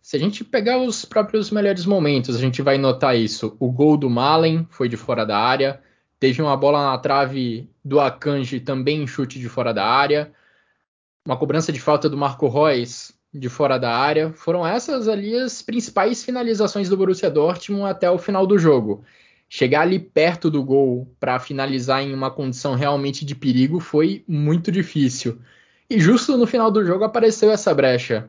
[0.00, 3.56] Se a gente pegar os próprios melhores momentos, a gente vai notar isso.
[3.58, 5.80] O gol do Malen foi de fora da área,
[6.22, 10.32] Teve uma bola na trave do Akanji também em chute de fora da área.
[11.24, 14.32] Uma cobrança de falta do Marco Reus de fora da área.
[14.32, 19.04] Foram essas ali as principais finalizações do Borussia Dortmund até o final do jogo.
[19.48, 24.72] Chegar ali perto do gol para finalizar em uma condição realmente de perigo foi muito
[24.72, 25.38] difícil.
[25.88, 28.28] E justo no final do jogo apareceu essa brecha.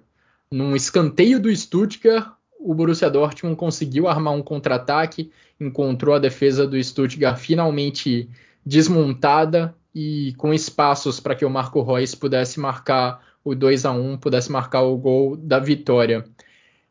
[0.51, 6.81] Num escanteio do Stuttgart, o Borussia Dortmund conseguiu armar um contra-ataque, encontrou a defesa do
[6.81, 8.29] Stuttgart finalmente
[8.65, 14.17] desmontada e com espaços para que o Marco Reus pudesse marcar o 2 a 1
[14.17, 16.25] pudesse marcar o gol da vitória.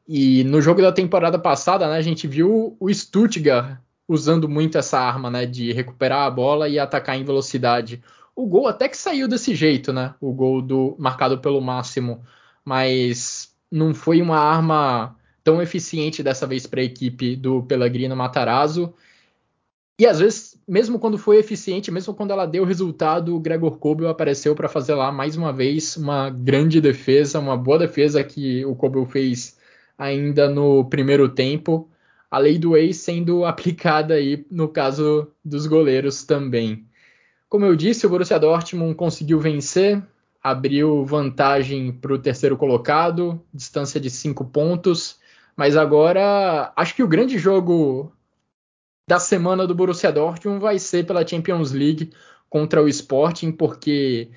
[0.07, 4.99] E no jogo da temporada passada, né, a gente viu o Stuttgart usando muito essa
[4.99, 8.03] arma, né, de recuperar a bola e atacar em velocidade.
[8.35, 12.23] O gol até que saiu desse jeito, né, o gol do marcado pelo Máximo,
[12.65, 18.93] mas não foi uma arma tão eficiente dessa vez para a equipe do Pellegrino Matarazzo.
[20.03, 24.09] E às vezes, mesmo quando foi eficiente, mesmo quando ela deu resultado, o Gregor Kobel
[24.09, 28.75] apareceu para fazer lá mais uma vez uma grande defesa, uma boa defesa que o
[28.75, 29.57] Kobel fez
[29.97, 31.89] ainda no primeiro tempo.
[32.29, 36.85] A lei do ex sendo aplicada aí no caso dos goleiros também.
[37.49, 40.03] Como eu disse, o Borussia Dortmund conseguiu vencer,
[40.43, 45.21] abriu vantagem para o terceiro colocado, distância de cinco pontos.
[45.57, 48.13] Mas agora, acho que o grande jogo
[49.13, 52.11] da semana do Borussia Dortmund vai ser pela Champions League
[52.49, 54.31] contra o Sporting, porque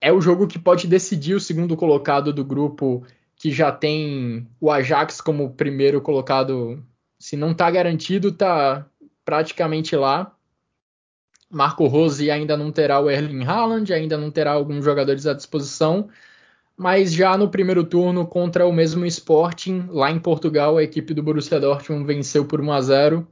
[0.00, 4.70] é o jogo que pode decidir o segundo colocado do grupo, que já tem o
[4.70, 6.80] Ajax como primeiro colocado.
[7.18, 8.86] Se não está garantido, está
[9.24, 10.36] praticamente lá.
[11.50, 16.08] Marco Rose ainda não terá o Erling Haaland, ainda não terá alguns jogadores à disposição
[16.76, 21.22] mas já no primeiro turno contra o mesmo Sporting, lá em Portugal, a equipe do
[21.22, 23.28] Borussia Dortmund venceu por 1 a 0.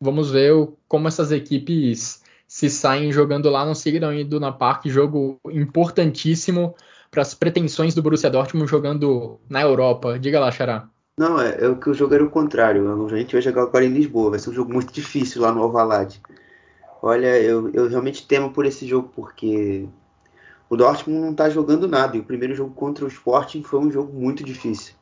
[0.00, 0.52] Vamos ver
[0.88, 6.74] como essas equipes se saem jogando lá, seguirão indo na Parque, jogo importantíssimo
[7.10, 10.18] para as pretensões do Borussia Dortmund jogando na Europa.
[10.18, 10.88] Diga lá, Xará.
[11.16, 13.06] Não, é, é o que o jogo era o contrário.
[13.06, 15.62] A gente vai jogar agora em Lisboa, vai ser um jogo muito difícil lá no
[15.62, 16.20] Alvalade.
[17.00, 19.86] Olha, eu, eu realmente temo por esse jogo, porque
[20.68, 22.16] o Dortmund não está jogando nada.
[22.16, 24.94] E o primeiro jogo contra o Sporting foi um jogo muito difícil.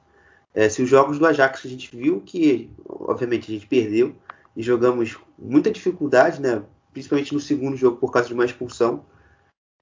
[0.54, 4.14] É, se os jogos do Ajax a gente viu que, obviamente, a gente perdeu
[4.56, 6.62] e jogamos muita dificuldade, né?
[6.92, 9.04] principalmente no segundo jogo por causa de uma expulsão.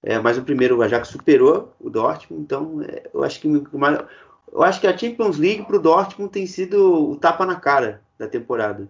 [0.02, 4.62] É, mas o primeiro o Ajax superou o Dortmund, então é, eu acho que eu
[4.62, 8.26] acho que a Champions League para o Dortmund tem sido o tapa na cara da
[8.26, 8.88] temporada.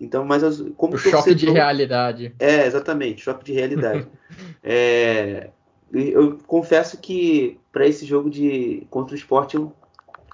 [0.00, 0.42] Então, mas
[0.76, 2.34] como o torcedor, choque de realidade.
[2.38, 4.06] É, exatamente, choque de realidade.
[4.62, 5.50] é,
[5.92, 9.72] eu confesso que para esse jogo de contra o esporte, eu,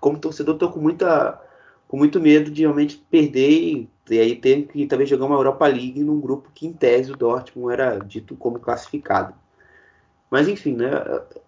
[0.01, 1.41] como torcedor, estou com muita
[1.95, 6.03] com muito medo de realmente perder e, aí ter que talvez jogar uma Europa League
[6.03, 9.33] num grupo que em tese o Dortmund era dito como classificado.
[10.29, 10.91] Mas enfim, né?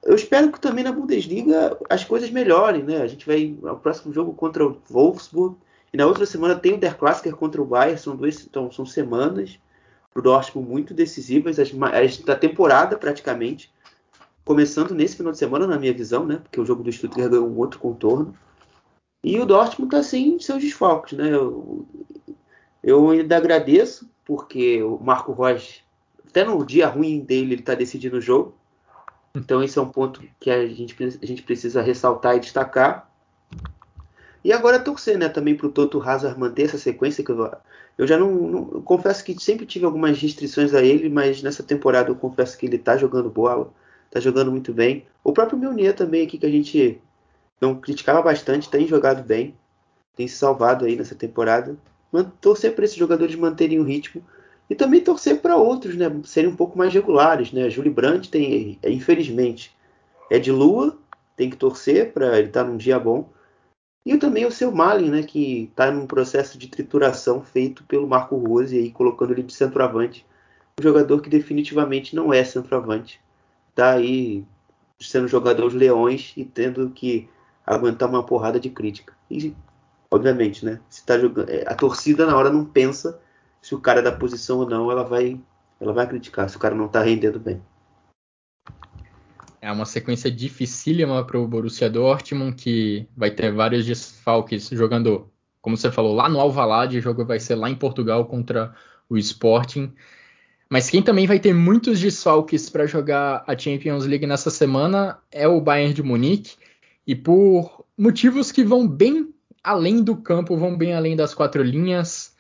[0.05, 2.99] Eu espero que também na Bundesliga as coisas melhorem, né?
[2.99, 5.57] A gente vai ao próximo jogo contra o Wolfsburg
[5.93, 8.87] e na outra semana tem o Der Klassiker contra o Bayern, são duas então, são
[8.87, 9.59] semanas
[10.15, 13.75] para o Dortmund muito decisivas as, as, da temporada praticamente
[14.45, 16.37] começando nesse final de semana, na minha visão, né?
[16.37, 18.33] Porque o jogo do Stuttgart ganhou um outro contorno.
[19.27, 21.35] E o Dortmund está sem seus desfalques, né?
[21.35, 21.85] Eu,
[22.81, 25.83] eu ainda agradeço, porque o Marco Reus
[26.29, 28.55] até no dia ruim dele ele está decidindo o jogo.
[29.35, 33.11] Então esse é um ponto que a gente, a gente precisa ressaltar e destacar.
[34.45, 37.51] E agora torcer, né, também para o Toto Hazard manter essa sequência que eu,
[37.99, 41.65] eu já não, não eu confesso que sempre tive algumas restrições a ele, mas nessa
[41.65, 43.73] temporada eu confesso que ele está jogando bola,
[44.07, 45.05] está jogando muito bem.
[45.25, 47.03] O próprio Milner também aqui que a gente
[47.61, 49.57] não criticava bastante, tem jogado bem,
[50.15, 51.77] tem se salvado aí nessa temporada.
[52.41, 54.25] Torcer para esses jogadores manterem o ritmo
[54.69, 57.69] e também torcer para outros, né, serem um pouco mais regulares, né?
[57.71, 59.77] Júlio Brandt tem, infelizmente,
[60.31, 60.99] é de lua,
[61.37, 63.29] tem que torcer para ele estar tá num dia bom.
[64.05, 68.37] E também o seu Malin, né, que está num processo de trituração feito pelo Marco
[68.37, 70.25] Rose, aí, colocando ele de centroavante.
[70.79, 73.21] Um jogador que definitivamente não é centroavante.
[73.71, 74.45] Está aí
[75.01, 77.29] sendo jogador de leões e tendo que
[77.67, 79.13] aguentar uma porrada de crítica.
[79.31, 79.55] E,
[80.11, 83.21] obviamente, né, se tá jogando, é, a torcida na hora não pensa
[83.61, 85.41] se o cara é da posição ou não, ela vai,
[85.81, 87.61] ela vai criticar se o cara não está rendendo bem.
[89.61, 95.29] É uma sequência dificílima para o Borussia Dortmund, que vai ter vários desfalques jogando,
[95.61, 98.73] como você falou, lá no Alvalade, o jogo vai ser lá em Portugal contra
[99.09, 99.93] o Sporting.
[100.69, 105.49] Mas quem também vai ter muitos desfalques para jogar a Champions League nessa semana é
[105.49, 106.57] o Bayern de Munique,
[107.07, 109.33] e por motivos que vão bem
[109.63, 112.35] além do campo, vão bem além das quatro linhas.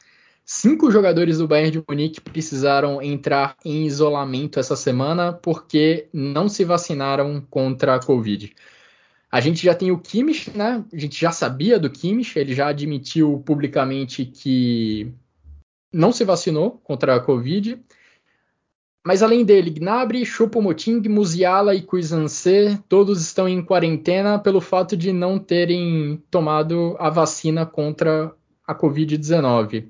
[0.45, 6.65] Cinco jogadores do Bayern de Munique precisaram entrar em isolamento essa semana porque não se
[6.65, 8.55] vacinaram contra a Covid.
[9.31, 10.85] A gente já tem o Kimmich, né?
[10.93, 15.13] A gente já sabia do Kimmich, ele já admitiu publicamente que
[15.93, 17.79] não se vacinou contra a Covid.
[19.07, 25.13] Mas além dele, Gnabry, Choupo-Moting, Musiala e Cuisince, todos estão em quarentena pelo fato de
[25.13, 28.35] não terem tomado a vacina contra
[28.67, 29.87] a Covid-19.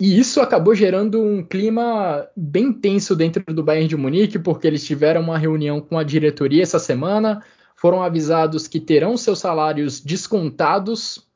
[0.00, 4.86] E isso acabou gerando um clima bem tenso dentro do Bayern de Munique, porque eles
[4.86, 7.42] tiveram uma reunião com a diretoria essa semana,
[7.74, 11.26] foram avisados que terão seus salários descontados,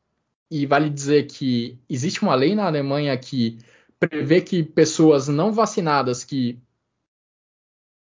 [0.49, 3.59] e vale dizer que existe uma lei na Alemanha que
[3.99, 6.57] prevê que pessoas não vacinadas que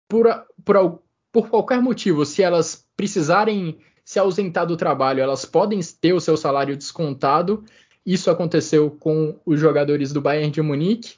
[0.09, 1.01] por, por,
[1.31, 6.35] por qualquer motivo, se elas precisarem se ausentar do trabalho, elas podem ter o seu
[6.35, 7.63] salário descontado
[8.05, 11.17] isso aconteceu com os jogadores do Bayern de Munique.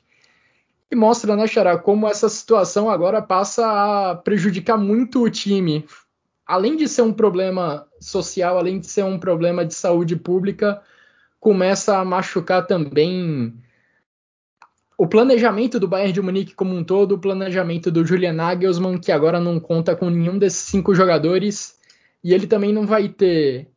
[0.91, 5.85] E mostra, né, Xará, como essa situação agora passa a prejudicar muito o time.
[6.45, 10.81] Além de ser um problema social, além de ser um problema de saúde pública,
[11.39, 13.53] começa a machucar também
[15.01, 19.11] o planejamento do Bayern de Munique como um todo, o planejamento do Julian Nagelsmann, que
[19.11, 21.75] agora não conta com nenhum desses cinco jogadores,
[22.23, 23.67] e ele também não vai ter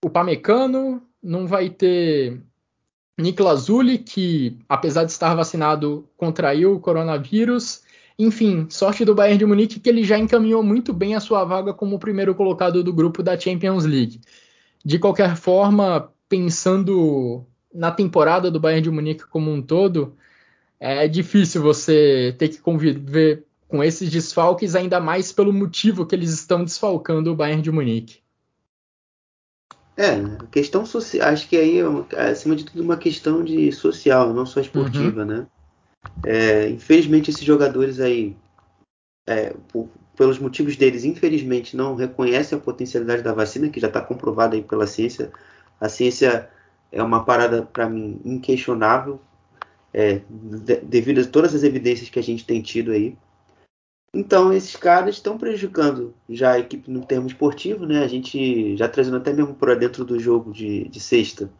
[0.00, 2.40] o Pamecano, não vai ter
[3.18, 7.82] Niklas Zuli, que apesar de estar vacinado, contraiu o coronavírus.
[8.16, 11.74] Enfim, sorte do Bayern de Munique que ele já encaminhou muito bem a sua vaga
[11.74, 14.20] como primeiro colocado do grupo da Champions League.
[14.84, 20.16] De qualquer forma, pensando na temporada do Bayern de Munique como um todo,
[20.80, 26.32] é difícil você ter que conviver com esses desfalques, ainda mais pelo motivo que eles
[26.32, 28.20] estão desfalcando o Bayern de Munique.
[29.96, 30.20] É,
[30.52, 31.80] questão social, acho que aí
[32.12, 35.26] é, acima de tudo uma questão de social, não só esportiva, uhum.
[35.26, 35.46] né?
[36.24, 38.36] É, infelizmente esses jogadores aí,
[39.26, 44.00] é, por, pelos motivos deles, infelizmente não reconhecem a potencialidade da vacina, que já está
[44.00, 45.32] comprovada aí pela ciência.
[45.80, 46.48] A ciência
[46.92, 49.20] é uma parada para mim inquestionável,
[49.92, 53.16] é, de, devido a todas as evidências que a gente tem tido aí.
[54.14, 58.02] Então, esses caras estão prejudicando já a equipe no termo esportivo, né?
[58.02, 61.50] A gente já trazendo até mesmo para dentro do jogo de, de sexta.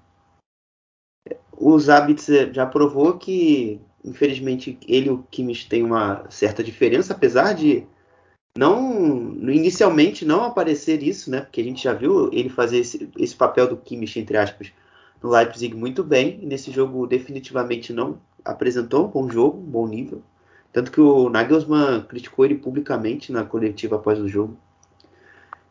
[1.52, 7.52] O Zabitz já provou que, infelizmente, ele e o Kimmich têm uma certa diferença, apesar
[7.52, 7.86] de
[8.56, 11.42] não inicialmente não aparecer isso, né?
[11.42, 14.72] Porque a gente já viu ele fazer esse, esse papel do Kimmich, entre aspas,
[15.22, 16.38] no Leipzig muito bem.
[16.42, 20.22] E nesse jogo definitivamente não apresentou um bom jogo, um bom nível.
[20.72, 24.56] Tanto que o Nagelsmann criticou ele publicamente na coletiva após o jogo.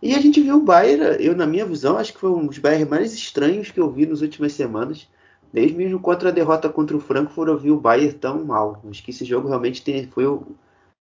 [0.01, 2.59] E a gente viu o Bayern, eu na minha visão, acho que foi um dos
[2.59, 5.07] Bayern mais estranhos que eu vi nas últimas semanas.
[5.51, 8.81] Desde mesmo contra a derrota contra o Frankfurt, eu vi o Bayern tão mal.
[8.89, 10.43] Acho que esse jogo realmente tem, foi o,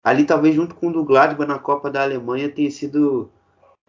[0.03, 3.29] ali talvez junto com o do Gladbach na Copa da Alemanha tenha sido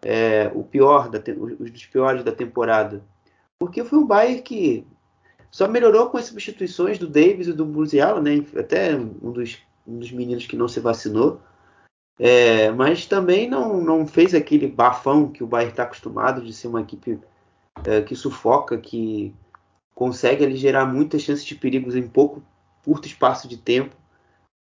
[0.03, 1.19] é, o pior, da,
[1.59, 3.01] os dos piores da temporada.
[3.61, 4.87] Porque foi um Bayern que
[5.51, 8.43] só melhorou com as substituições do Davis e do Musiala, né?
[8.57, 11.39] Até um dos um dos meninos que não se vacinou.
[12.17, 16.69] É, mas também não, não fez aquele bafão que o Bayern está acostumado de ser
[16.69, 17.19] uma equipe
[17.85, 19.31] é, que sufoca, que
[19.93, 22.41] consegue ali, gerar muitas chances de perigos em pouco
[22.83, 23.95] curto espaço de tempo.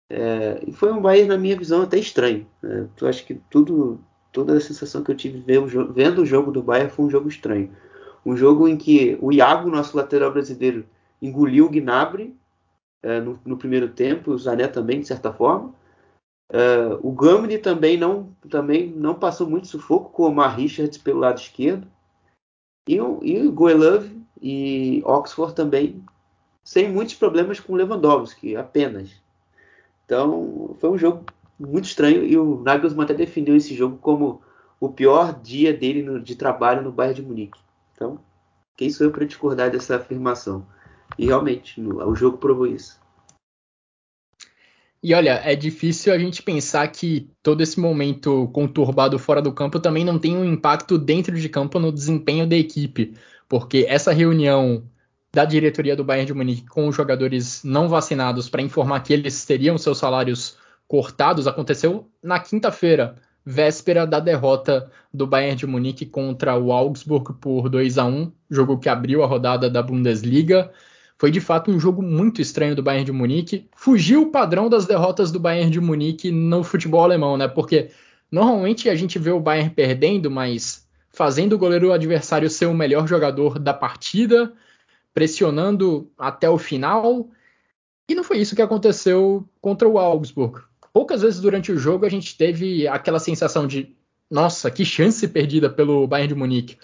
[0.09, 2.47] É, e foi um Bayern, na minha visão, até estranho.
[2.63, 2.87] Né?
[3.01, 3.99] Eu acho que tudo,
[4.31, 5.43] toda a sensação que eu tive
[5.93, 7.75] vendo o jogo do Bayern foi um jogo estranho.
[8.25, 10.85] Um jogo em que o Iago, nosso lateral brasileiro,
[11.21, 12.35] engoliu o Gnabry
[13.03, 15.73] é, no, no, primeiro tempo, o Zané também, de certa forma.
[16.51, 21.19] É, o Gamini também não, também não passou muito sufoco com o Mar Richards pelo
[21.19, 21.87] lado esquerdo.
[22.87, 22.99] E, e
[23.47, 24.09] o Goelov
[24.41, 26.03] e Oxford também
[26.63, 29.11] sem muitos problemas com o Lewandowski, apenas.
[30.03, 31.23] Então, foi um jogo
[31.59, 34.41] muito estranho e o Nagelsmann até definiu esse jogo como
[34.79, 37.64] o pior dia dele no, de trabalho no Bayern de Munique.
[37.95, 38.19] Então,
[38.77, 40.67] quem sou eu para discordar dessa afirmação?
[41.17, 42.99] E realmente, no, o jogo provou isso.
[45.01, 49.79] E olha, é difícil a gente pensar que todo esse momento conturbado fora do campo
[49.79, 53.15] também não tem um impacto dentro de campo no desempenho da equipe,
[53.47, 54.83] porque essa reunião
[55.31, 59.45] da diretoria do Bayern de Munique com os jogadores não vacinados para informar que eles
[59.45, 63.15] teriam seus salários cortados aconteceu na quinta-feira,
[63.45, 68.79] véspera da derrota do Bayern de Munique contra o Augsburg por 2 a 1, jogo
[68.79, 70.71] que abriu a rodada da Bundesliga.
[71.17, 73.69] Foi de fato um jogo muito estranho do Bayern de Munique.
[73.75, 77.47] Fugiu o padrão das derrotas do Bayern de Munique no futebol alemão, né?
[77.47, 77.91] Porque
[78.31, 83.07] normalmente a gente vê o Bayern perdendo, mas fazendo o goleiro adversário ser o melhor
[83.07, 84.51] jogador da partida,
[85.13, 87.29] pressionando até o final.
[88.09, 90.61] E não foi isso que aconteceu contra o Augsburg.
[90.95, 93.93] Poucas vezes durante o jogo a gente teve aquela sensação de
[94.31, 96.77] nossa, que chance perdida pelo Bayern de Munique.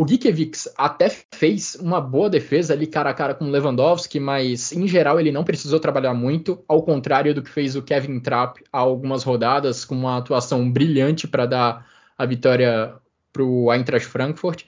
[0.00, 4.70] O Gikiewicz até fez uma boa defesa ali cara a cara com o Lewandowski, mas
[4.70, 8.62] em geral ele não precisou trabalhar muito, ao contrário do que fez o Kevin Trapp
[8.72, 11.84] há algumas rodadas, com uma atuação brilhante para dar
[12.16, 12.94] a vitória
[13.32, 14.62] para o Eintracht Frankfurt.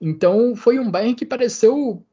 [0.00, 2.06] Então foi um Bayern que pareceu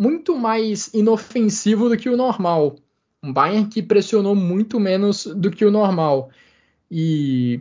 [0.00, 2.76] muito mais inofensivo do que o normal.
[3.22, 6.30] Um Bayern que pressionou muito menos do que o normal.
[6.90, 7.60] E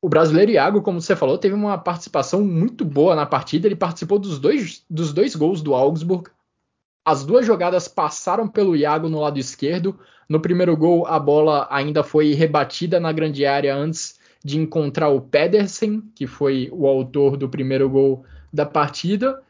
[0.00, 3.66] o brasileiro Iago, como você falou, teve uma participação muito boa na partida.
[3.66, 6.30] Ele participou dos dois, dos dois gols do Augsburg.
[7.04, 9.98] As duas jogadas passaram pelo Iago no lado esquerdo.
[10.28, 15.20] No primeiro gol, a bola ainda foi rebatida na grande área antes de encontrar o
[15.20, 19.42] Pedersen, que foi o autor do primeiro gol da partida.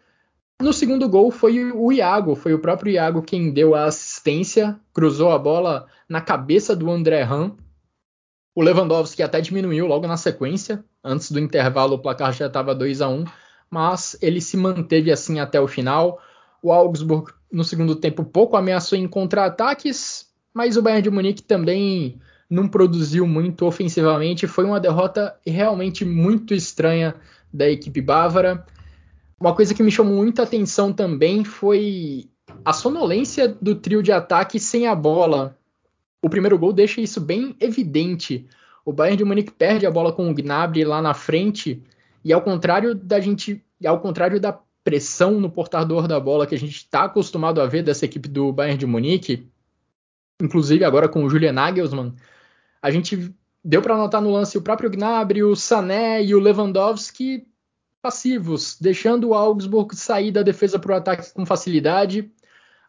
[0.61, 5.30] No segundo gol foi o Iago, foi o próprio Iago quem deu a assistência, cruzou
[5.30, 7.56] a bola na cabeça do André Ram,
[8.59, 10.84] o Lewandowski até diminuiu logo na sequência.
[11.04, 13.24] Antes do intervalo, o placar já estava 2 a 1
[13.70, 16.20] mas ele se manteve assim até o final.
[16.61, 22.18] O Augsburg, no segundo tempo, pouco ameaçou em contra-ataques, mas o Bayern de Munique também
[22.50, 24.48] não produziu muito ofensivamente.
[24.48, 27.14] Foi uma derrota realmente muito estranha
[27.54, 28.66] da equipe bávara.
[29.41, 32.28] Uma coisa que me chamou muita atenção também foi
[32.64, 35.59] a sonolência do trio de ataque sem a bola
[36.20, 38.47] o primeiro gol deixa isso bem evidente.
[38.84, 41.82] O Bayern de Munique perde a bola com o Gnabry lá na frente
[42.24, 46.59] e ao contrário da gente, ao contrário da pressão no portador da bola que a
[46.59, 49.47] gente está acostumado a ver dessa equipe do Bayern de Munique,
[50.41, 52.14] inclusive agora com o Julian Nagelsmann,
[52.80, 53.32] a gente
[53.64, 57.47] deu para notar no lance o próprio Gnabry, o Sané e o Lewandowski
[58.01, 62.30] passivos, deixando o Augsburg sair da defesa para o ataque com facilidade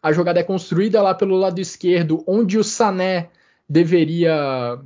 [0.02, 3.30] a jogada é construída lá pelo lado esquerdo, onde o Sané
[3.68, 4.80] deveria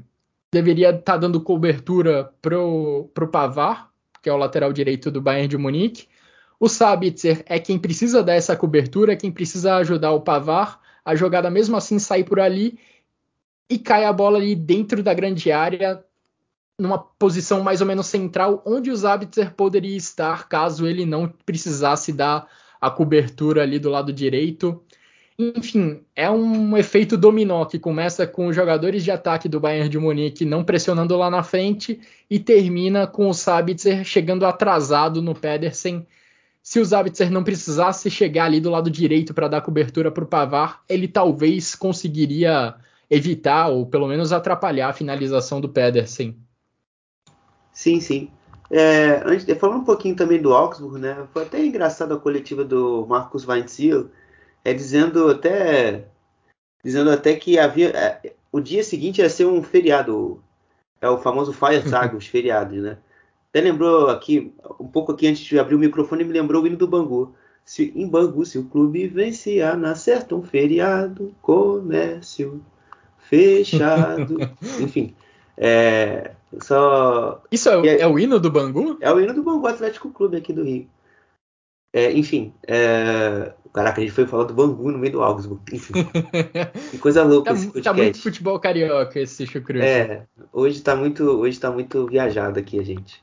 [0.53, 3.91] deveria estar tá dando cobertura pro, pro Pavar,
[4.23, 6.09] que é o lateral direito do Bayern de Munique.
[6.61, 10.81] O Sabitzer é quem precisa dar essa cobertura, é quem precisa ajudar o Pavar.
[11.05, 12.79] A jogada mesmo assim sai por ali
[13.69, 16.05] e cai a bola ali dentro da grande área,
[16.79, 22.13] numa posição mais ou menos central, onde o Sabitzer poderia estar caso ele não precisasse
[22.13, 22.49] dar
[22.81, 24.83] a cobertura ali do lado direito.
[25.39, 29.99] Enfim, é um efeito dominó que começa com os jogadores de ataque do Bayern de
[29.99, 32.01] Munique não pressionando lá na frente
[32.31, 36.07] e termina com o Sabitzer chegando atrasado no Pedersen.
[36.63, 40.27] Se o Sabitzer não precisasse chegar ali do lado direito para dar cobertura para o
[40.27, 42.75] Pavar, ele talvez conseguiria
[43.11, 46.44] evitar ou pelo menos atrapalhar a finalização do Pedersen.
[47.75, 48.31] Sim, sim.
[48.71, 51.27] É, antes, falando um pouquinho também do Augsburg, né?
[51.33, 54.09] Foi até engraçado a coletiva do Marcos Weinziel,
[54.65, 56.07] é dizendo até
[56.83, 60.43] dizendo até que havia é, o dia seguinte ia ser um feriado,
[61.01, 62.97] é o famoso Feiertag, os feriados, né?
[63.51, 66.77] Até lembrou aqui um pouco aqui antes de abrir o microfone me lembrou o hino
[66.77, 67.35] do Bangu.
[67.65, 72.63] Se, em Bangu, se o clube vencia na certa um feriado, comércio
[73.19, 74.37] fechado,
[74.81, 75.15] enfim.
[75.57, 77.43] É, só.
[77.51, 78.97] Isso é, é, o hino do Bangu?
[79.01, 80.89] É o hino do Bangu Atlético Clube aqui do Rio.
[81.93, 85.61] É, enfim, é, Caraca, a gente foi falar do Bangu no meio do Augsburg.
[85.73, 85.95] Enfim.
[86.93, 87.83] que coisa louca tá, esse podcast.
[87.83, 89.85] Tá muito futebol carioca esse chucrute.
[89.85, 93.21] É, hoje tá muito, hoje tá muito viajado aqui a gente.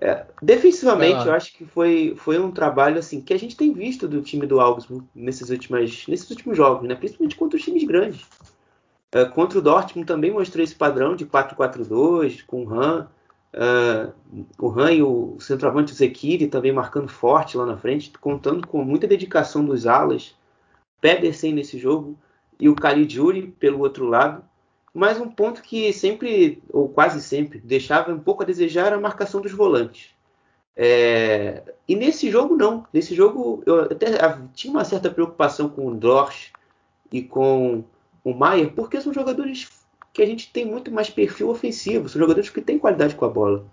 [0.00, 4.08] É, defensivamente, eu acho que foi, foi um trabalho assim que a gente tem visto
[4.08, 6.96] do time do Augsburg nesses, últimas, nesses últimos jogos, né?
[6.96, 8.26] principalmente contra os times grandes.
[9.12, 13.08] É, contra o Dortmund também mostrou esse padrão de 4-4-2, com o Han.
[13.54, 14.12] Uh,
[14.58, 19.06] o Han e o centroavante Zekiri também marcando forte lá na frente, contando com muita
[19.06, 20.34] dedicação dos alas.
[21.00, 22.18] Pedersen nesse jogo
[22.58, 24.42] e o Caligiuri pelo outro lado.
[24.92, 29.00] Mas um ponto que sempre, ou quase sempre, deixava um pouco a desejar era a
[29.00, 30.10] marcação dos volantes.
[30.74, 31.62] É...
[31.86, 32.86] E nesse jogo, não.
[32.92, 34.06] Nesse jogo, eu até
[34.54, 36.52] tinha uma certa preocupação com o Dorsch
[37.12, 37.84] e com
[38.26, 39.68] o Maier, porque são jogadores
[40.12, 43.28] que a gente tem muito mais perfil ofensivo, são jogadores que têm qualidade com a
[43.28, 43.64] bola,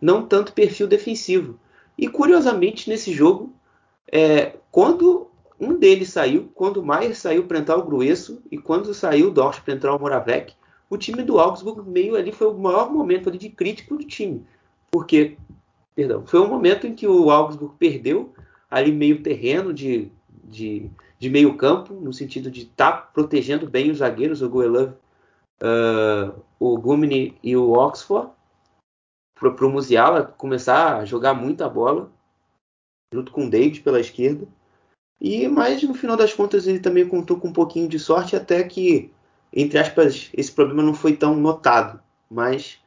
[0.00, 1.56] não tanto perfil defensivo.
[1.96, 3.54] E curiosamente, nesse jogo,
[4.10, 5.28] é, quando
[5.60, 9.30] um deles saiu, quando o Maier saiu para entrar o Grueso e quando saiu o
[9.30, 10.52] Dorsch para entrar o Moravec,
[10.90, 14.44] o time do Augsburg meio ali foi o maior momento ali de crítico do time.
[14.90, 15.36] Porque,
[15.94, 18.34] perdão, foi um momento em que o Augsburg perdeu
[18.68, 20.10] ali meio terreno de,
[20.42, 24.92] de, de meio campo, no sentido de estar tá protegendo bem os zagueiros, o Goelov,
[25.62, 28.30] uh, o Gumini e o Oxford,
[29.34, 32.10] para o Musiala começar a jogar muita bola,
[33.12, 34.46] junto com o David pela esquerda.
[35.20, 38.62] E mas no final das contas ele também contou com um pouquinho de sorte até
[38.64, 39.10] que,
[39.52, 42.00] entre aspas, esse problema não foi tão notado.
[42.30, 42.78] Mas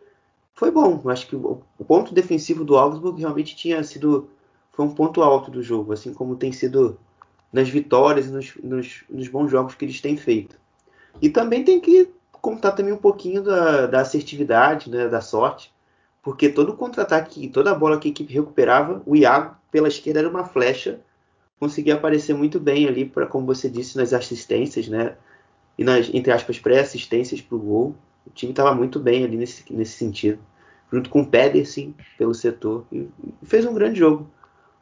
[0.54, 1.02] foi bom.
[1.10, 4.30] Acho que o ponto defensivo do Augsburg realmente tinha sido
[4.72, 6.98] foi um ponto alto do jogo, assim como tem sido
[7.52, 10.56] nas vitórias e nos, nos, nos bons jogos que eles têm feito.
[11.22, 15.74] E também tem que contar também um pouquinho da, da assertividade, né, da sorte,
[16.22, 20.46] porque todo contra-ataque, toda bola que a equipe recuperava, o Iago pela esquerda era uma
[20.46, 21.00] flecha
[21.60, 25.16] conseguia aparecer muito bem ali, para como você disse, nas assistências, né?
[25.78, 27.96] E nas, entre aspas, pré-assistências para o gol.
[28.26, 30.40] O time estava muito bem ali nesse, nesse sentido.
[30.92, 32.86] Junto com o Pedersen pelo setor.
[32.92, 33.08] E
[33.44, 34.30] fez um grande jogo.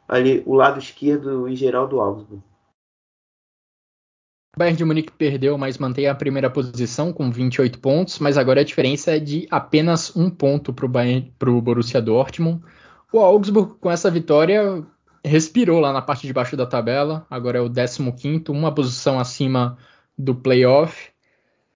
[0.08, 2.42] Ali, o lado esquerdo em geral do Augsburg.
[4.58, 8.60] O Bayern de Munique perdeu, mas mantém a primeira posição com 28 pontos, mas agora
[8.60, 12.60] a diferença é de apenas um ponto para o Borussia Dortmund.
[13.12, 14.84] O Augsburg, com essa vitória,
[15.24, 19.78] respirou lá na parte de baixo da tabela, agora é o 15, uma posição acima
[20.18, 21.10] do playoff.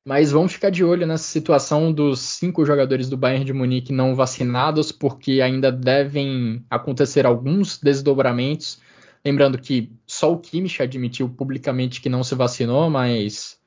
[0.04, 4.16] Mas vamos ficar de olho nessa situação dos cinco jogadores do Bayern de Munique não
[4.16, 8.80] vacinados, porque ainda devem acontecer alguns desdobramentos.
[9.24, 13.58] Lembrando que só o Kimmich admitiu publicamente que não se vacinou, mas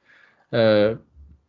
[0.51, 0.97] é,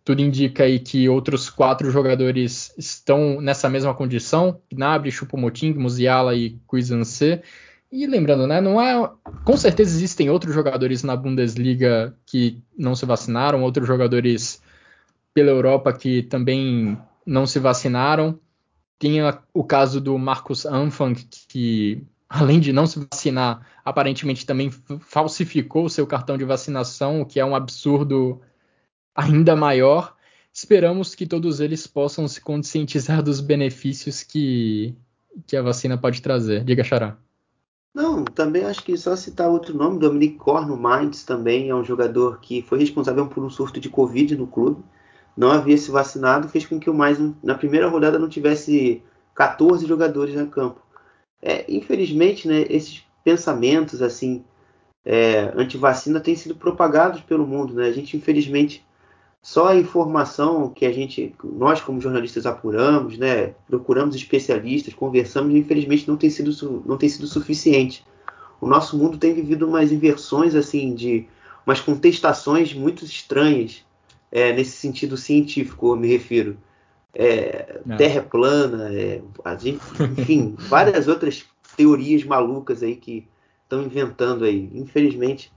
[0.04, 6.59] tudo indica aí que outros quatro jogadores estão nessa mesma condição: Gnabry, Choupo-Moting, Musiala e
[6.66, 7.42] Cuisince.
[7.90, 9.11] E lembrando, né, não é,
[9.44, 14.61] com certeza existem outros jogadores na Bundesliga que não se vacinaram, outros jogadores
[15.32, 18.38] pela Europa que também não se vacinaram.
[18.98, 21.14] Tinha o caso do Marcus Anfang,
[21.48, 24.70] que além de não se vacinar, aparentemente também
[25.01, 28.41] falsificou o seu cartão de vacinação, o que é um absurdo
[29.14, 30.14] ainda maior.
[30.53, 34.95] Esperamos que todos eles possam se conscientizar dos benefícios que,
[35.47, 36.64] que a vacina pode trazer.
[36.64, 37.16] Diga, Xará.
[37.95, 42.41] Não, também acho que só citar outro nome, Dominic Corno Mainz também é um jogador
[42.41, 44.85] que foi responsável por um surto de Covid no clube.
[45.35, 49.03] Não havia se vacinado, fez com que o Mainz na primeira rodada não tivesse
[49.35, 50.86] 14 jogadores no campo.
[51.43, 54.45] É, infelizmente, né, esses pensamentos assim
[55.05, 57.74] é, anti-vacina têm sido propagados pelo mundo.
[57.74, 57.87] Né?
[57.87, 58.84] A gente, infelizmente,
[59.41, 66.09] só a informação que a gente, nós como jornalistas apuramos, né, procuramos especialistas, conversamos, infelizmente
[66.09, 68.05] não tem sido, não tem sido suficiente.
[68.61, 71.28] O nosso mundo tem vivido umas inversões assim de
[71.64, 73.84] umas contestações muito estranhas
[74.32, 76.57] é, nesse sentido científico, eu me refiro.
[77.18, 79.22] É, terra plana, é,
[80.18, 83.26] enfim, várias outras teorias malucas aí que
[83.62, 84.70] estão inventando aí.
[84.74, 85.50] Infelizmente,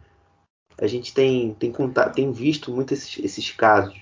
[0.79, 3.99] a gente tem, tem, contato, tem visto muito esses, esses casos.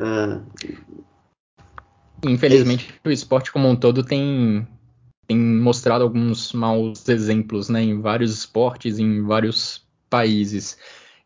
[0.00, 0.44] Uh,
[2.26, 4.66] Infelizmente, é o esporte como um todo tem,
[5.26, 10.78] tem mostrado alguns maus exemplos né, em vários esportes, em vários países.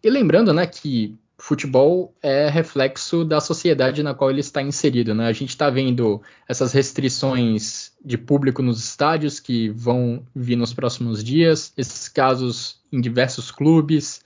[0.03, 5.15] E lembrando né, que futebol é reflexo da sociedade na qual ele está inserido.
[5.15, 5.27] Né?
[5.27, 11.23] A gente está vendo essas restrições de público nos estádios que vão vir nos próximos
[11.23, 14.21] dias, esses casos em diversos clubes,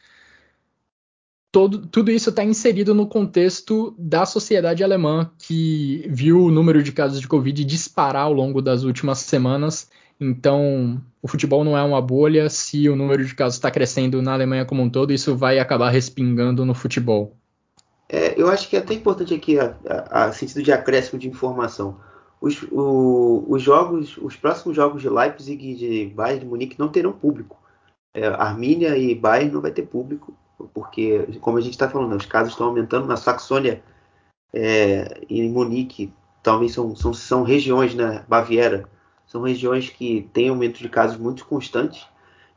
[1.53, 6.91] todo, tudo isso está inserido no contexto da sociedade alemã, que viu o número de
[6.91, 9.89] casos de Covid disparar ao longo das últimas semanas.
[10.23, 12.49] Então, o futebol não é uma bolha.
[12.49, 15.91] Se o número de casos está crescendo na Alemanha como um todo, isso vai acabar
[15.91, 17.37] respingando no futebol.
[18.09, 19.75] É, eu acho que é até importante aqui a,
[20.11, 21.99] a, a sentido de acréscimo de informação.
[22.41, 26.89] Os, o, os, jogos, os próximos jogos de Leipzig e de Bayern de Munique não
[26.89, 27.57] terão público.
[28.13, 30.37] É, Armínia e Bayern não vai ter público,
[30.75, 33.83] porque, como a gente está falando, os casos estão aumentando na Saxônia
[34.53, 36.13] é, e em Munique,
[36.43, 38.85] também são, são, são regiões, né, Baviera,
[39.33, 42.07] são regiões que têm aumento de casos muito constantes.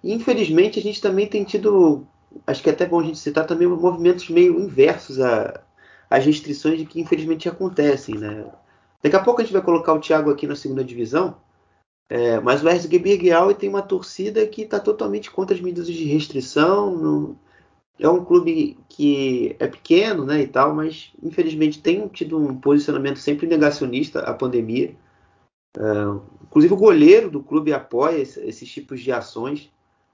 [0.04, 2.06] E infelizmente a gente também tem tido,
[2.46, 5.18] acho que é até bom a gente citar também movimentos meio inversos
[6.10, 8.46] às restrições de que infelizmente acontecem, né?
[9.02, 11.38] Daqui a pouco a gente vai colocar o Thiago aqui na segunda divisão,
[12.10, 16.04] é, mas o RSG Aue tem uma torcida que está totalmente contra as medidas de
[16.04, 16.94] restrição.
[16.94, 17.40] Não,
[17.98, 23.20] é um clube que é pequeno, né, e tal, mas infelizmente tem tido um posicionamento
[23.20, 24.94] sempre negacionista à pandemia.
[25.78, 29.72] Uh, inclusive o goleiro do clube apoia esse, esses tipos de ações,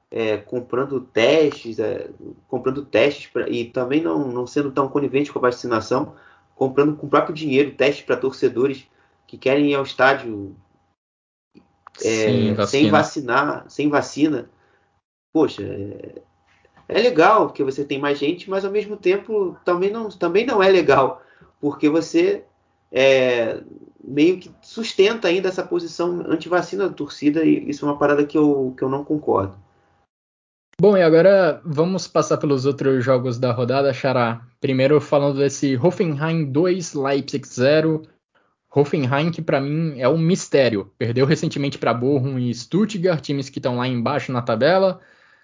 [0.10, 2.10] é, comprando testes, é,
[2.48, 6.16] comprando testes pra, e também não, não sendo tão conivente com a vacinação,
[6.56, 8.86] comprando com o próprio dinheiro testes para torcedores
[9.26, 10.56] que querem ir ao estádio
[12.04, 14.50] é, sem vacinar, sem vacina.
[15.34, 16.22] Poxa, é,
[16.90, 20.62] é legal porque você tem mais gente, mas ao mesmo tempo também não, também não
[20.62, 21.24] é legal
[21.62, 22.44] porque você
[22.92, 23.62] é,
[24.04, 28.38] meio que sustenta ainda essa posição anti-vacina da torcida e isso é uma parada que
[28.38, 29.56] eu, que eu não concordo.
[30.80, 34.42] Bom, e agora vamos passar pelos outros jogos da rodada, Xará.
[34.60, 38.02] Primeiro falando desse Hoffenheim 2, Leipzig 0.
[38.74, 40.92] Hoffenheim, que para mim é um mistério.
[40.98, 45.00] Perdeu recentemente para Bochum e Stuttgart, times que estão lá embaixo na tabela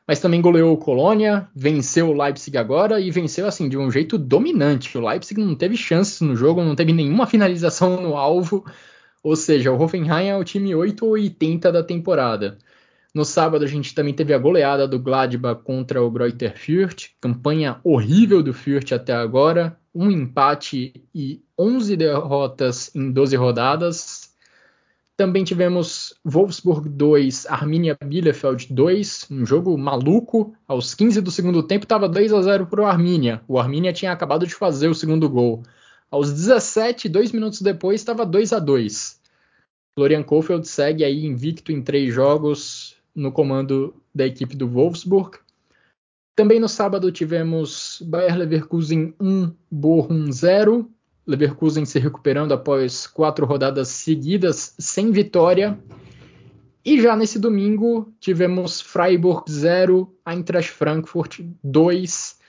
[0.07, 4.17] mas também goleou o Colônia, venceu o Leipzig agora e venceu assim de um jeito
[4.17, 4.97] dominante.
[4.97, 8.63] O Leipzig não teve chances no jogo, não teve nenhuma finalização no alvo,
[9.21, 12.57] ou seja, o Hoffenheim é o time 8 ou 80 da temporada.
[13.13, 17.81] No sábado a gente também teve a goleada do Gladbach contra o Greuther Fürth, campanha
[17.83, 24.26] horrível do Fürth até agora, um empate e 11 derrotas em 12 rodadas,
[25.17, 30.55] também tivemos Wolfsburg 2, Arminia Bielefeld 2, um jogo maluco.
[30.67, 33.41] Aos 15 do segundo tempo estava 2 a 0 para o Arminia.
[33.47, 35.63] O Arminia tinha acabado de fazer o segundo gol.
[36.11, 39.19] Aos 17, dois minutos depois, estava 2 a 2.
[39.97, 45.39] Florian Kohfeldt segue aí invicto em três jogos no comando da equipe do Wolfsburg.
[46.35, 50.87] Também no sábado tivemos Bayer Leverkusen 1, Bochum 0.
[51.27, 55.77] Leverkusen se recuperando após quatro rodadas seguidas sem vitória.
[56.85, 62.39] E já nesse domingo tivemos Freiburg 0, Eintracht Frankfurt 2.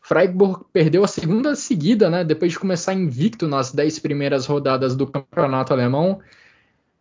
[0.00, 5.06] Freiburg perdeu a segunda seguida, né, depois de começar invicto nas dez primeiras rodadas do
[5.06, 6.20] campeonato alemão.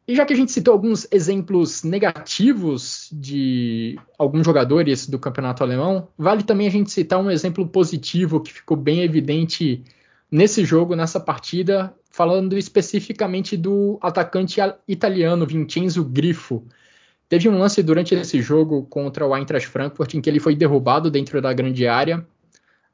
[0.08, 6.10] E já que a gente citou alguns exemplos negativos de alguns jogadores do campeonato alemão,
[6.18, 9.84] vale também a gente citar um exemplo positivo que ficou bem evidente
[10.34, 16.66] nesse jogo, nessa partida, falando especificamente do atacante italiano Vincenzo Grifo.
[17.30, 21.12] Teve um lance durante esse jogo contra o Eintracht Frankfurt em que ele foi derrubado
[21.12, 22.26] dentro da grande área.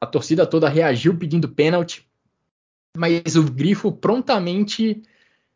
[0.02, 2.06] A torcida toda reagiu pedindo pênalti,
[2.98, 5.02] mas o Grifo prontamente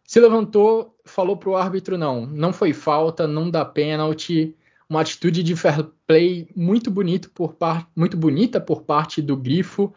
[0.05, 4.55] se levantou, falou para o árbitro não, não foi falta, não dá pênalti.
[4.87, 9.93] Uma atitude de fair play muito bonito por par, muito bonita por parte do Grifo,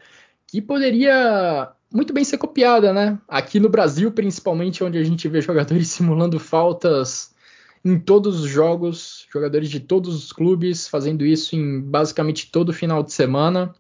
[0.49, 3.19] que poderia muito bem ser copiada, né?
[3.29, 7.35] Aqui no Brasil, principalmente, onde a gente vê jogadores simulando faltas
[7.85, 13.03] em todos os jogos, jogadores de todos os clubes fazendo isso em basicamente todo final
[13.03, 13.73] de semana.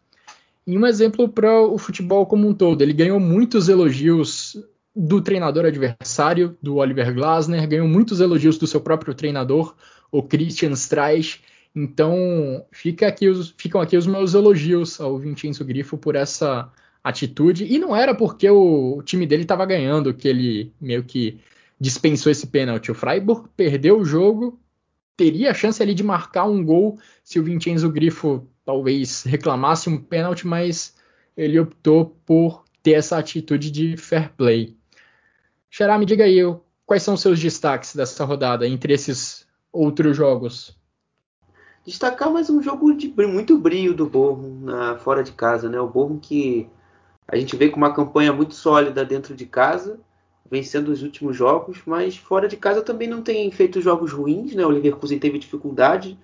[0.67, 4.57] E um exemplo para o futebol como um todo, ele ganhou muitos elogios
[4.95, 9.75] do treinador adversário, do Oliver Glasner, ganhou muitos elogios do seu próprio treinador,
[10.11, 11.43] o Christian Streich.
[11.75, 16.71] Então, fica aqui os, ficam aqui os meus elogios ao Vincenzo Grifo por essa
[17.07, 17.65] atitude.
[17.65, 21.41] E não era porque o, time dele estava ganhando que ele meio que
[21.79, 22.91] dispensou esse pênalti.
[22.91, 24.59] O Freiburg perdeu o jogo,
[25.17, 29.97] teria a chance ali de marcar um gol se o Vincenzo Grifo talvez reclamasse um
[29.97, 30.97] pênalti, mas
[31.37, 34.77] ele optou por ter essa atitude de fair play.
[35.71, 36.39] Xará, me diga aí,
[36.85, 40.77] quais são os seus destaques dessa rodada entre esses outros jogos?
[41.87, 44.67] Destacar mais um jogo de muito brilho do Borrom
[44.99, 45.79] fora de casa, né?
[45.81, 46.69] O Borrom que
[47.29, 49.99] a gente vê com uma campanha muito sólida dentro de casa,
[50.49, 54.65] vencendo os últimos jogos, mas fora de casa também não tem feito jogos ruins, né?
[54.65, 56.17] O Leverkusen teve dificuldade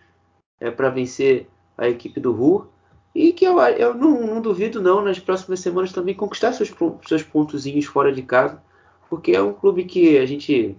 [0.60, 2.68] é, para vencer a equipe do Ruhr
[3.14, 6.72] e que eu, eu não, não, duvido não nas próximas semanas também conquistar seus,
[7.06, 8.62] seus pontozinhos fora de casa,
[9.10, 10.76] porque é um clube que a gente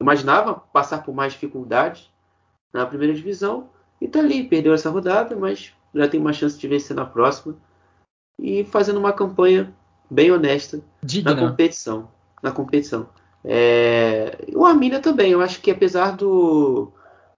[0.00, 2.08] imaginava passar por mais dificuldades
[2.72, 3.68] na primeira divisão
[4.00, 7.56] e tá ali, perdeu essa rodada, mas já tem uma chance de vencer na próxima
[8.38, 9.72] e fazendo uma campanha
[10.10, 11.34] bem honesta Digna.
[11.34, 12.08] na competição.
[12.42, 13.08] Na competição.
[13.44, 14.38] É...
[14.54, 16.92] O Arminia também, eu acho que apesar do,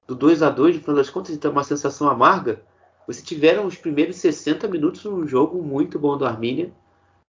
[0.07, 2.61] do 2 a 2 no final das contas, então uma sensação amarga,
[3.07, 6.73] você tiveram os primeiros 60 minutos um jogo muito bom do Arminia,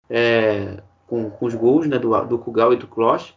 [0.09, 0.82] é...
[1.07, 3.34] com, com, os gols né, do, do Kugal e do Kloss,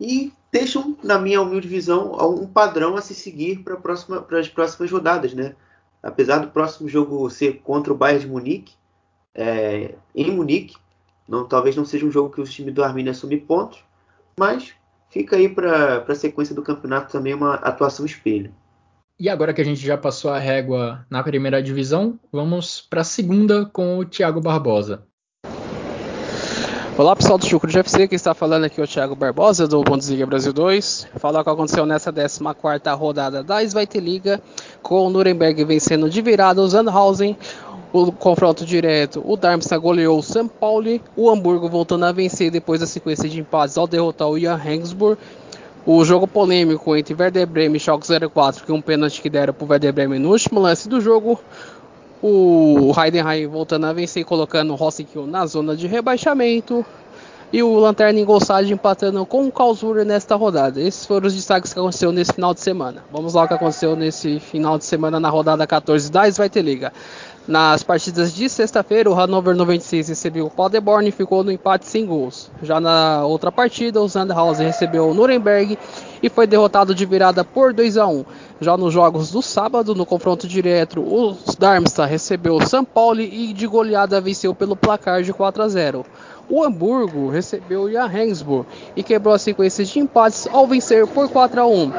[0.00, 4.90] e deixam, na minha humilde visão, um padrão a se seguir para próxima, as próximas
[4.90, 5.32] rodadas.
[5.34, 5.54] Né?
[6.02, 8.74] Apesar do próximo jogo ser contra o Bayern de Munique,
[9.34, 10.76] é, em Munique,
[11.28, 13.80] não, talvez não seja um jogo que o time do Arminia assume pontos,
[14.38, 14.74] mas
[15.08, 18.54] fica aí para a sequência do campeonato também uma atuação espelho.
[19.18, 23.04] E agora que a gente já passou a régua na primeira divisão, vamos para a
[23.04, 25.06] segunda com o Thiago Barbosa.
[26.96, 29.82] Olá pessoal do Chucro de FC, quem está falando aqui é o Thiago Barbosa do
[29.82, 31.08] Bundesliga Brasil 2.
[31.16, 32.40] Falar o que aconteceu nessa 14
[32.96, 34.40] rodada da Svite Liga,
[34.80, 37.36] com o Nuremberg vencendo de virada o Sandhausen,
[37.94, 42.80] o confronto direto, o Darmstadt goleou o São Paulo, o Hamburgo voltando a vencer depois
[42.80, 45.16] da sequência de empates ao derrotar o Jan Regensburg.
[45.86, 49.54] O jogo polêmico entre Werder Bremen e Schalke 04, que é um pênalti que deram
[49.54, 51.38] para o Werder Bremen no último lance do jogo.
[52.20, 56.84] O Heidenheim voltando a vencer colocando o Rosenkiel na zona de rebaixamento.
[57.52, 60.80] E o Lanterna Ingolstadt empatando com o Karlsruhe nesta rodada.
[60.80, 63.04] Esses foram os destaques que aconteceu nesse final de semana.
[63.12, 66.92] Vamos lá o que aconteceu nesse final de semana na rodada 14 da Svite Liga.
[67.46, 72.06] Nas partidas de sexta-feira, o Hannover 96 recebeu o Paderborn e ficou no empate sem
[72.06, 72.50] gols.
[72.62, 75.78] Já na outra partida, o Sandhausen recebeu o Nuremberg
[76.22, 78.24] e foi derrotado de virada por 2 a 1.
[78.62, 83.52] Já nos jogos do sábado, no confronto direto, o Darmstadt recebeu o São Paulo e
[83.52, 86.06] de goleada venceu pelo placar de 4 a 0.
[86.48, 88.66] O Hamburgo recebeu o Johannesburg
[88.96, 91.92] e quebrou a sequência de empates ao vencer por 4 a 1.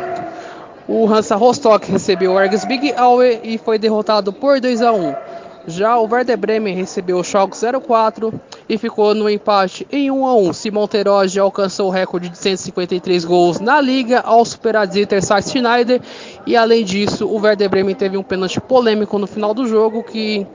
[0.87, 5.24] O Hansa Rostock recebeu o Ergs Big Aue e foi derrotado por 2 a 1.
[5.68, 8.39] Já o Werder Bremen recebeu o Schalke 04
[8.70, 10.53] e ficou no empate em 1 a 1.
[10.53, 16.01] Simon Teroge alcançou o recorde de 153 gols na liga ao superar Dieter Sachs-Schneider
[16.45, 20.45] e além disso, o Werder Bremen teve um pênalti polêmico no final do jogo que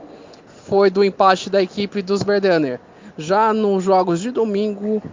[0.65, 2.79] foi do empate da equipe dos Verdaner.
[3.17, 5.03] Já nos jogos de domingo,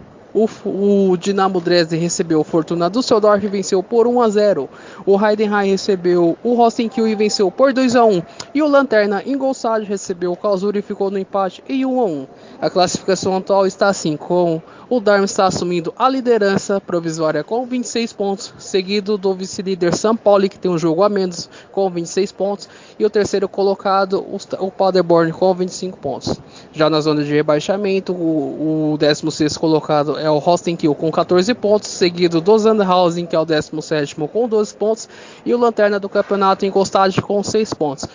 [0.45, 4.69] o, o Dinamo Dresden recebeu o Fortuna Düsseldorf e venceu por 1 a 0.
[5.05, 8.21] O Heidenheim recebeu o Rosenkiel e venceu por 2 a 1.
[8.53, 12.27] E o Lanterna Ingolstadt recebeu o Karlsruhe e ficou no empate em 1 a 1.
[12.61, 18.53] A classificação atual está assim, com o Darmstadt assumindo a liderança provisória com 26 pontos,
[18.57, 23.05] seguido do vice-líder São Paulo, que tem um jogo a menos, com 26 pontos, e
[23.05, 24.25] o terceiro colocado,
[24.59, 26.41] o Paderborn, com 25 pontos.
[26.73, 31.89] Já na zona de rebaixamento, o, o 16 colocado é o Rostenkiel com 14 pontos,
[31.89, 35.09] seguido do Sandhausen, que é o 17 com 12 pontos,
[35.45, 38.05] e o Lanterna do campeonato encostado com 6 pontos.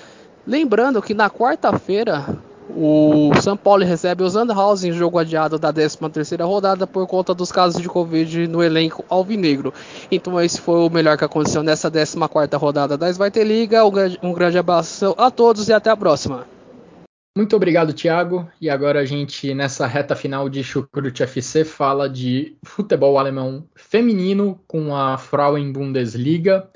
[0.46, 2.36] Lembrando que na quarta-feira
[2.76, 7.80] o São Paulo recebe o Sandhausen, jogo adiado da 13ª rodada por conta dos casos
[7.80, 9.72] de Covid no elenco alvinegro.
[10.10, 13.82] Então esse foi o melhor que aconteceu nessa 14ª rodada da Svite Liga.
[14.22, 16.53] Um grande abraço a todos e até a próxima.
[17.36, 18.48] Muito obrigado, Thiago.
[18.60, 24.62] E agora a gente, nessa reta final de Chucrut FC, fala de futebol alemão feminino
[24.68, 26.70] com a Frauen Bundesliga,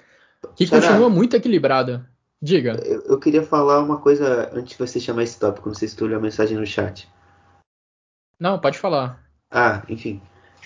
[0.56, 2.10] que continua muito equilibrada.
[2.42, 2.80] Diga.
[2.84, 5.68] Eu, eu, queria falar uma coisa antes de você chamar esse tópico.
[5.68, 7.08] Não sei se tu olhou a mensagem no chat.
[8.38, 9.24] Não, pode falar.
[9.50, 10.20] Ah, enfim.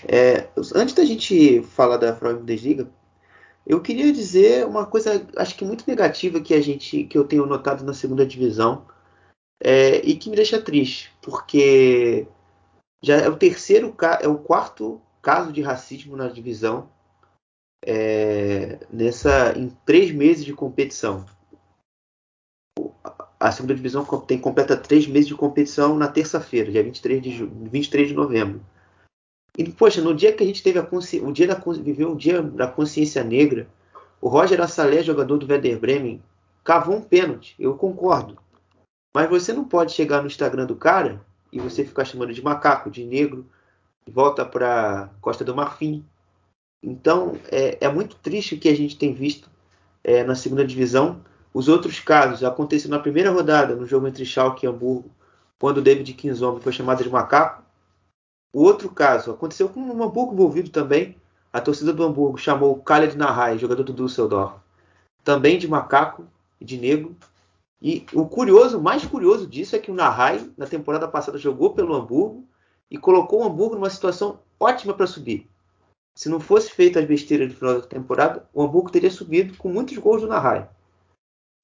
[0.07, 2.87] É, antes da gente falar da Frauen Bundesliga,
[3.65, 7.45] eu queria dizer uma coisa, acho que muito negativa que a gente, que eu tenho
[7.45, 8.85] notado na segunda divisão
[9.59, 12.27] é, e que me deixa triste, porque
[13.01, 16.89] já é o terceiro, é o quarto caso de racismo na divisão
[17.85, 21.25] é, nessa em três meses de competição
[23.43, 28.07] a segunda divisão tem completa três meses de competição na terça-feira, dia 23 de, 23
[28.07, 28.61] de novembro.
[29.57, 32.41] E, poxa, no dia que a gente teve a o dia da, viveu o dia
[32.41, 33.67] da consciência negra,
[34.21, 36.23] o Roger Assalé, jogador do Werder Bremen,
[36.63, 37.53] cavou um pênalti.
[37.59, 38.37] Eu concordo.
[39.13, 42.89] Mas você não pode chegar no Instagram do cara e você ficar chamando de macaco,
[42.89, 43.45] de negro,
[44.07, 46.03] e volta para Costa do Marfim.
[46.81, 49.49] Então, é, é, muito triste o que a gente tem visto
[50.03, 51.21] é, na segunda divisão.
[51.53, 55.09] Os outros casos aconteceram na primeira rodada, no jogo entre Schalke e Hamburgo,
[55.59, 57.63] quando o David Kinzombie foi chamado de macaco.
[58.51, 61.15] O outro caso aconteceu com o Hamburgo envolvido também.
[61.53, 64.55] A torcida do Hamburgo chamou Khaled Nahai, jogador do Düsseldorf,
[65.23, 66.25] também de macaco
[66.59, 67.15] e de negro.
[67.83, 71.93] E o curioso, mais curioso disso é que o Nahai, na temporada passada, jogou pelo
[71.93, 72.47] Hamburgo
[72.89, 75.49] e colocou o Hamburgo numa situação ótima para subir.
[76.15, 79.67] se não fosse feita as besteiras do final da temporada, o Hamburgo teria subido com
[79.67, 80.69] muitos gols do Nahai.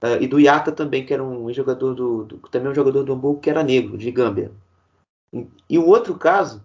[0.02, 3.12] Uh, e do Yaka também, que era um jogador do, do, também um jogador do
[3.12, 4.50] Hamburgo que era negro, de Gâmbia.
[5.32, 6.62] E, e, o outro caso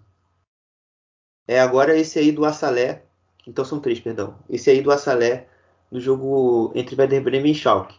[1.46, 3.04] é agora esse aí do Assalé,
[3.46, 4.36] então são três, perdão.
[4.50, 5.48] Esse aí do Assalé
[5.90, 7.96] no jogo entre Werder Bremen e Schalke.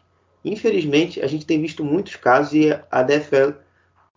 [0.51, 3.53] Infelizmente, a gente tem visto muitos casos e a DFL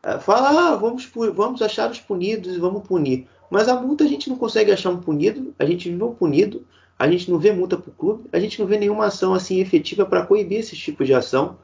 [0.03, 3.27] eh, fala, ah, vamos, vamos achar os punidos e vamos punir.
[3.51, 6.65] Mas a multa a gente não consegue achar um punido, a gente não punido,
[6.99, 9.59] a gente não vê multa para o clube, a gente não vê nenhuma ação assim
[9.61, 11.59] efetiva para coibir esses tipos de ação.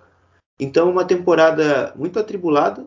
[0.59, 2.87] Então, uma temporada muito atribulada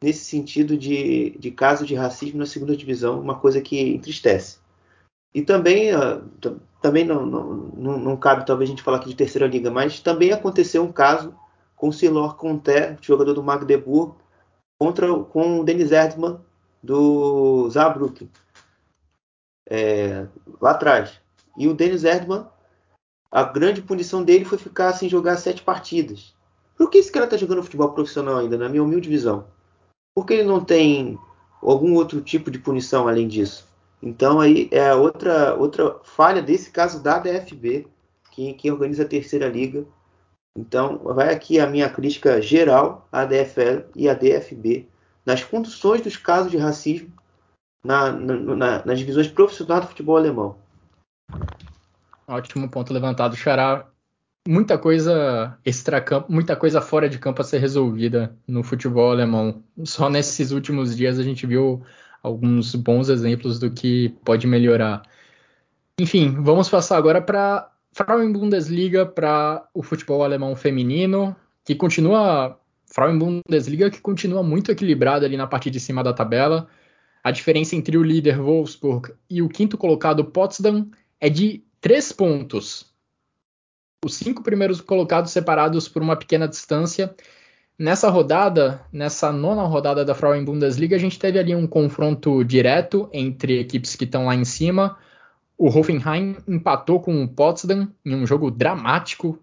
[0.00, 4.58] nesse sentido de, de caso de racismo na segunda divisão, uma coisa que entristece.
[5.34, 6.22] E também, uh,
[6.80, 10.32] também não, não, não, cabe talvez a gente falar aqui de terceira liga, mas também
[10.32, 11.34] aconteceu um caso
[11.76, 14.14] com o Silor Conté, jogador do Magdeburg,
[14.80, 16.40] contra com o Denis Erdmann
[16.82, 18.30] do Saarbrücken,
[19.68, 20.26] é,
[20.60, 21.20] lá atrás.
[21.56, 22.46] E o Dennis Erdmann,
[23.30, 26.34] a grande punição dele foi ficar sem jogar sete partidas.
[26.76, 29.46] Por que esse cara está jogando futebol profissional ainda, na minha humilde visão?
[30.14, 31.18] Porque ele não tem
[31.60, 33.66] algum outro tipo de punição além disso?
[34.02, 37.86] Então aí é outra, outra falha desse caso da DFB,
[38.30, 39.84] que, que organiza a terceira liga.
[40.56, 44.88] Então vai aqui a minha crítica geral à DFL e à DFB
[45.24, 47.12] nas conduções dos casos de racismo
[47.84, 50.56] na, na, nas divisões profissionais do futebol alemão.
[52.26, 53.86] Ótimo ponto levantado, Xará.
[54.46, 59.62] Muita coisa extracampo, muita coisa fora de campo a ser resolvida no futebol alemão.
[59.84, 61.84] Só nesses últimos dias a gente viu
[62.22, 65.02] alguns bons exemplos do que pode melhorar.
[66.00, 73.18] Enfim, vamos passar agora para Frauen Bundesliga, para o futebol alemão feminino, que continua Frauen
[73.18, 76.68] Bundesliga que continua muito equilibrada ali na parte de cima da tabela.
[77.22, 80.90] A diferença entre o líder Wolfsburg e o quinto colocado Potsdam
[81.20, 82.86] é de três pontos.
[84.04, 87.14] Os cinco primeiros colocados separados por uma pequena distância.
[87.78, 93.08] Nessa rodada, nessa nona rodada da Frauen Bundesliga, a gente teve ali um confronto direto
[93.12, 94.98] entre equipes que estão lá em cima.
[95.56, 99.38] O Hoffenheim empatou com o Potsdam em um jogo dramático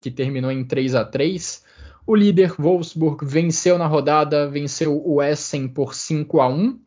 [0.00, 1.66] que terminou em 3 a 3
[2.08, 6.80] o líder Wolfsburg venceu na rodada, venceu o Essen por 5 a 1.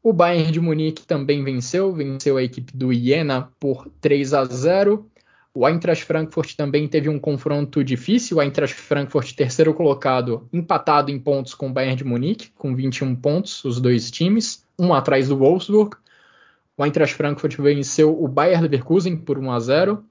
[0.00, 5.10] O Bayern de Munique também venceu, venceu a equipe do Jena por 3 a 0.
[5.54, 8.38] O Eintracht Frankfurt também teve um confronto difícil.
[8.38, 13.14] O Eintracht Frankfurt, terceiro colocado, empatado em pontos com o Bayern de Munique, com 21
[13.16, 15.96] pontos, os dois times, um atrás do Wolfsburg.
[16.76, 20.04] O Eintracht Frankfurt venceu o Bayern Leverkusen por 1 a 0.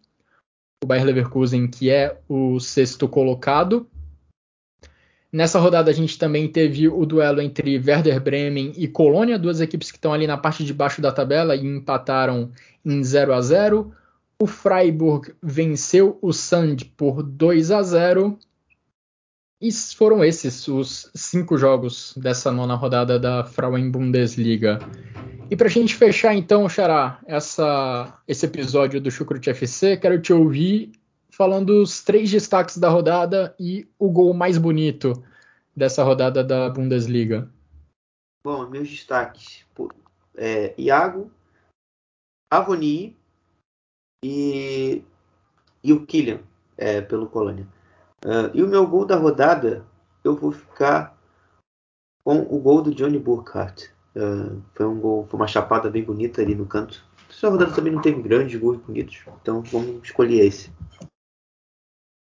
[0.83, 3.87] O Bayern Leverkusen, que é o sexto colocado,
[5.31, 9.89] Nessa rodada a gente também teve o duelo entre Werder Bremen e Colônia, duas equipes
[9.89, 12.51] que estão ali na parte de baixo da tabela e empataram
[12.83, 13.95] em 0 a 0.
[14.41, 18.39] O Freiburg venceu o Sand por 2 a 0.
[19.61, 24.79] E foram esses os cinco jogos dessa nona rodada da Frauen Bundesliga.
[25.47, 30.33] E para a gente fechar então, Xará, essa, esse episódio do Chucrute FC, quero te
[30.33, 30.91] ouvir
[31.29, 35.23] falando os três destaques da rodada e o gol mais bonito
[35.77, 37.47] dessa rodada da Bundesliga.
[38.43, 39.67] Bom, meus destaques:
[40.35, 41.29] é, Iago,
[42.49, 43.20] Avoni
[44.23, 45.03] e,
[45.83, 46.39] e o Killian
[46.77, 47.67] é, pelo Colônia.
[48.23, 49.85] Uh, e o meu gol da rodada,
[50.23, 51.17] eu vou ficar
[52.23, 53.91] com o gol do Johnny Burkhardt.
[54.15, 57.03] Uh, foi um gol, foi uma chapada bem bonita ali no canto.
[57.29, 60.71] Essa rodada também não teve grandes gols bonitos, então vamos escolher esse.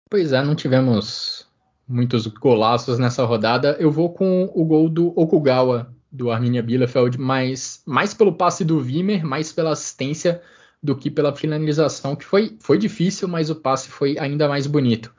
[0.09, 1.47] Pois é, não tivemos
[1.87, 3.77] muitos golaços nessa rodada.
[3.79, 8.77] Eu vou com o gol do Okugawa, do Arminia Bielefeld, mais, mais pelo passe do
[8.77, 10.41] Wimmer, mais pela assistência
[10.81, 15.13] do que pela finalização, que foi, foi difícil, mas o passe foi ainda mais bonito.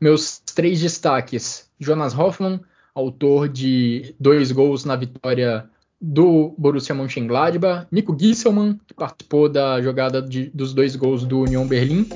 [0.00, 2.60] Meus três destaques: Jonas Hoffmann,
[2.94, 5.68] autor de dois gols na vitória
[6.00, 11.66] do Borussia Mönchengladbach, Nico Gisselmann, que participou da jogada de, dos dois gols do Union
[11.66, 12.08] Berlim,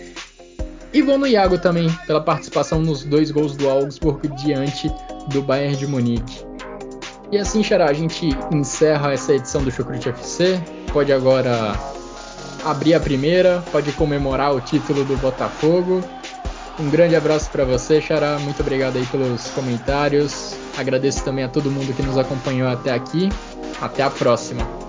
[0.93, 4.89] e vou no Iago também, pela participação nos dois gols do Augsburg diante
[5.31, 6.47] do Bayern de Munique.
[7.33, 10.61] E assim, Xará, a gente encerra essa edição do Chucrute FC.
[10.93, 11.75] Pode agora
[12.65, 16.03] abrir a primeira, pode comemorar o título do Botafogo.
[16.79, 18.39] Um grande abraço para você, Xará.
[18.39, 20.57] Muito obrigado aí pelos comentários.
[20.77, 23.29] Agradeço também a todo mundo que nos acompanhou até aqui.
[23.81, 24.84] Até a próxima.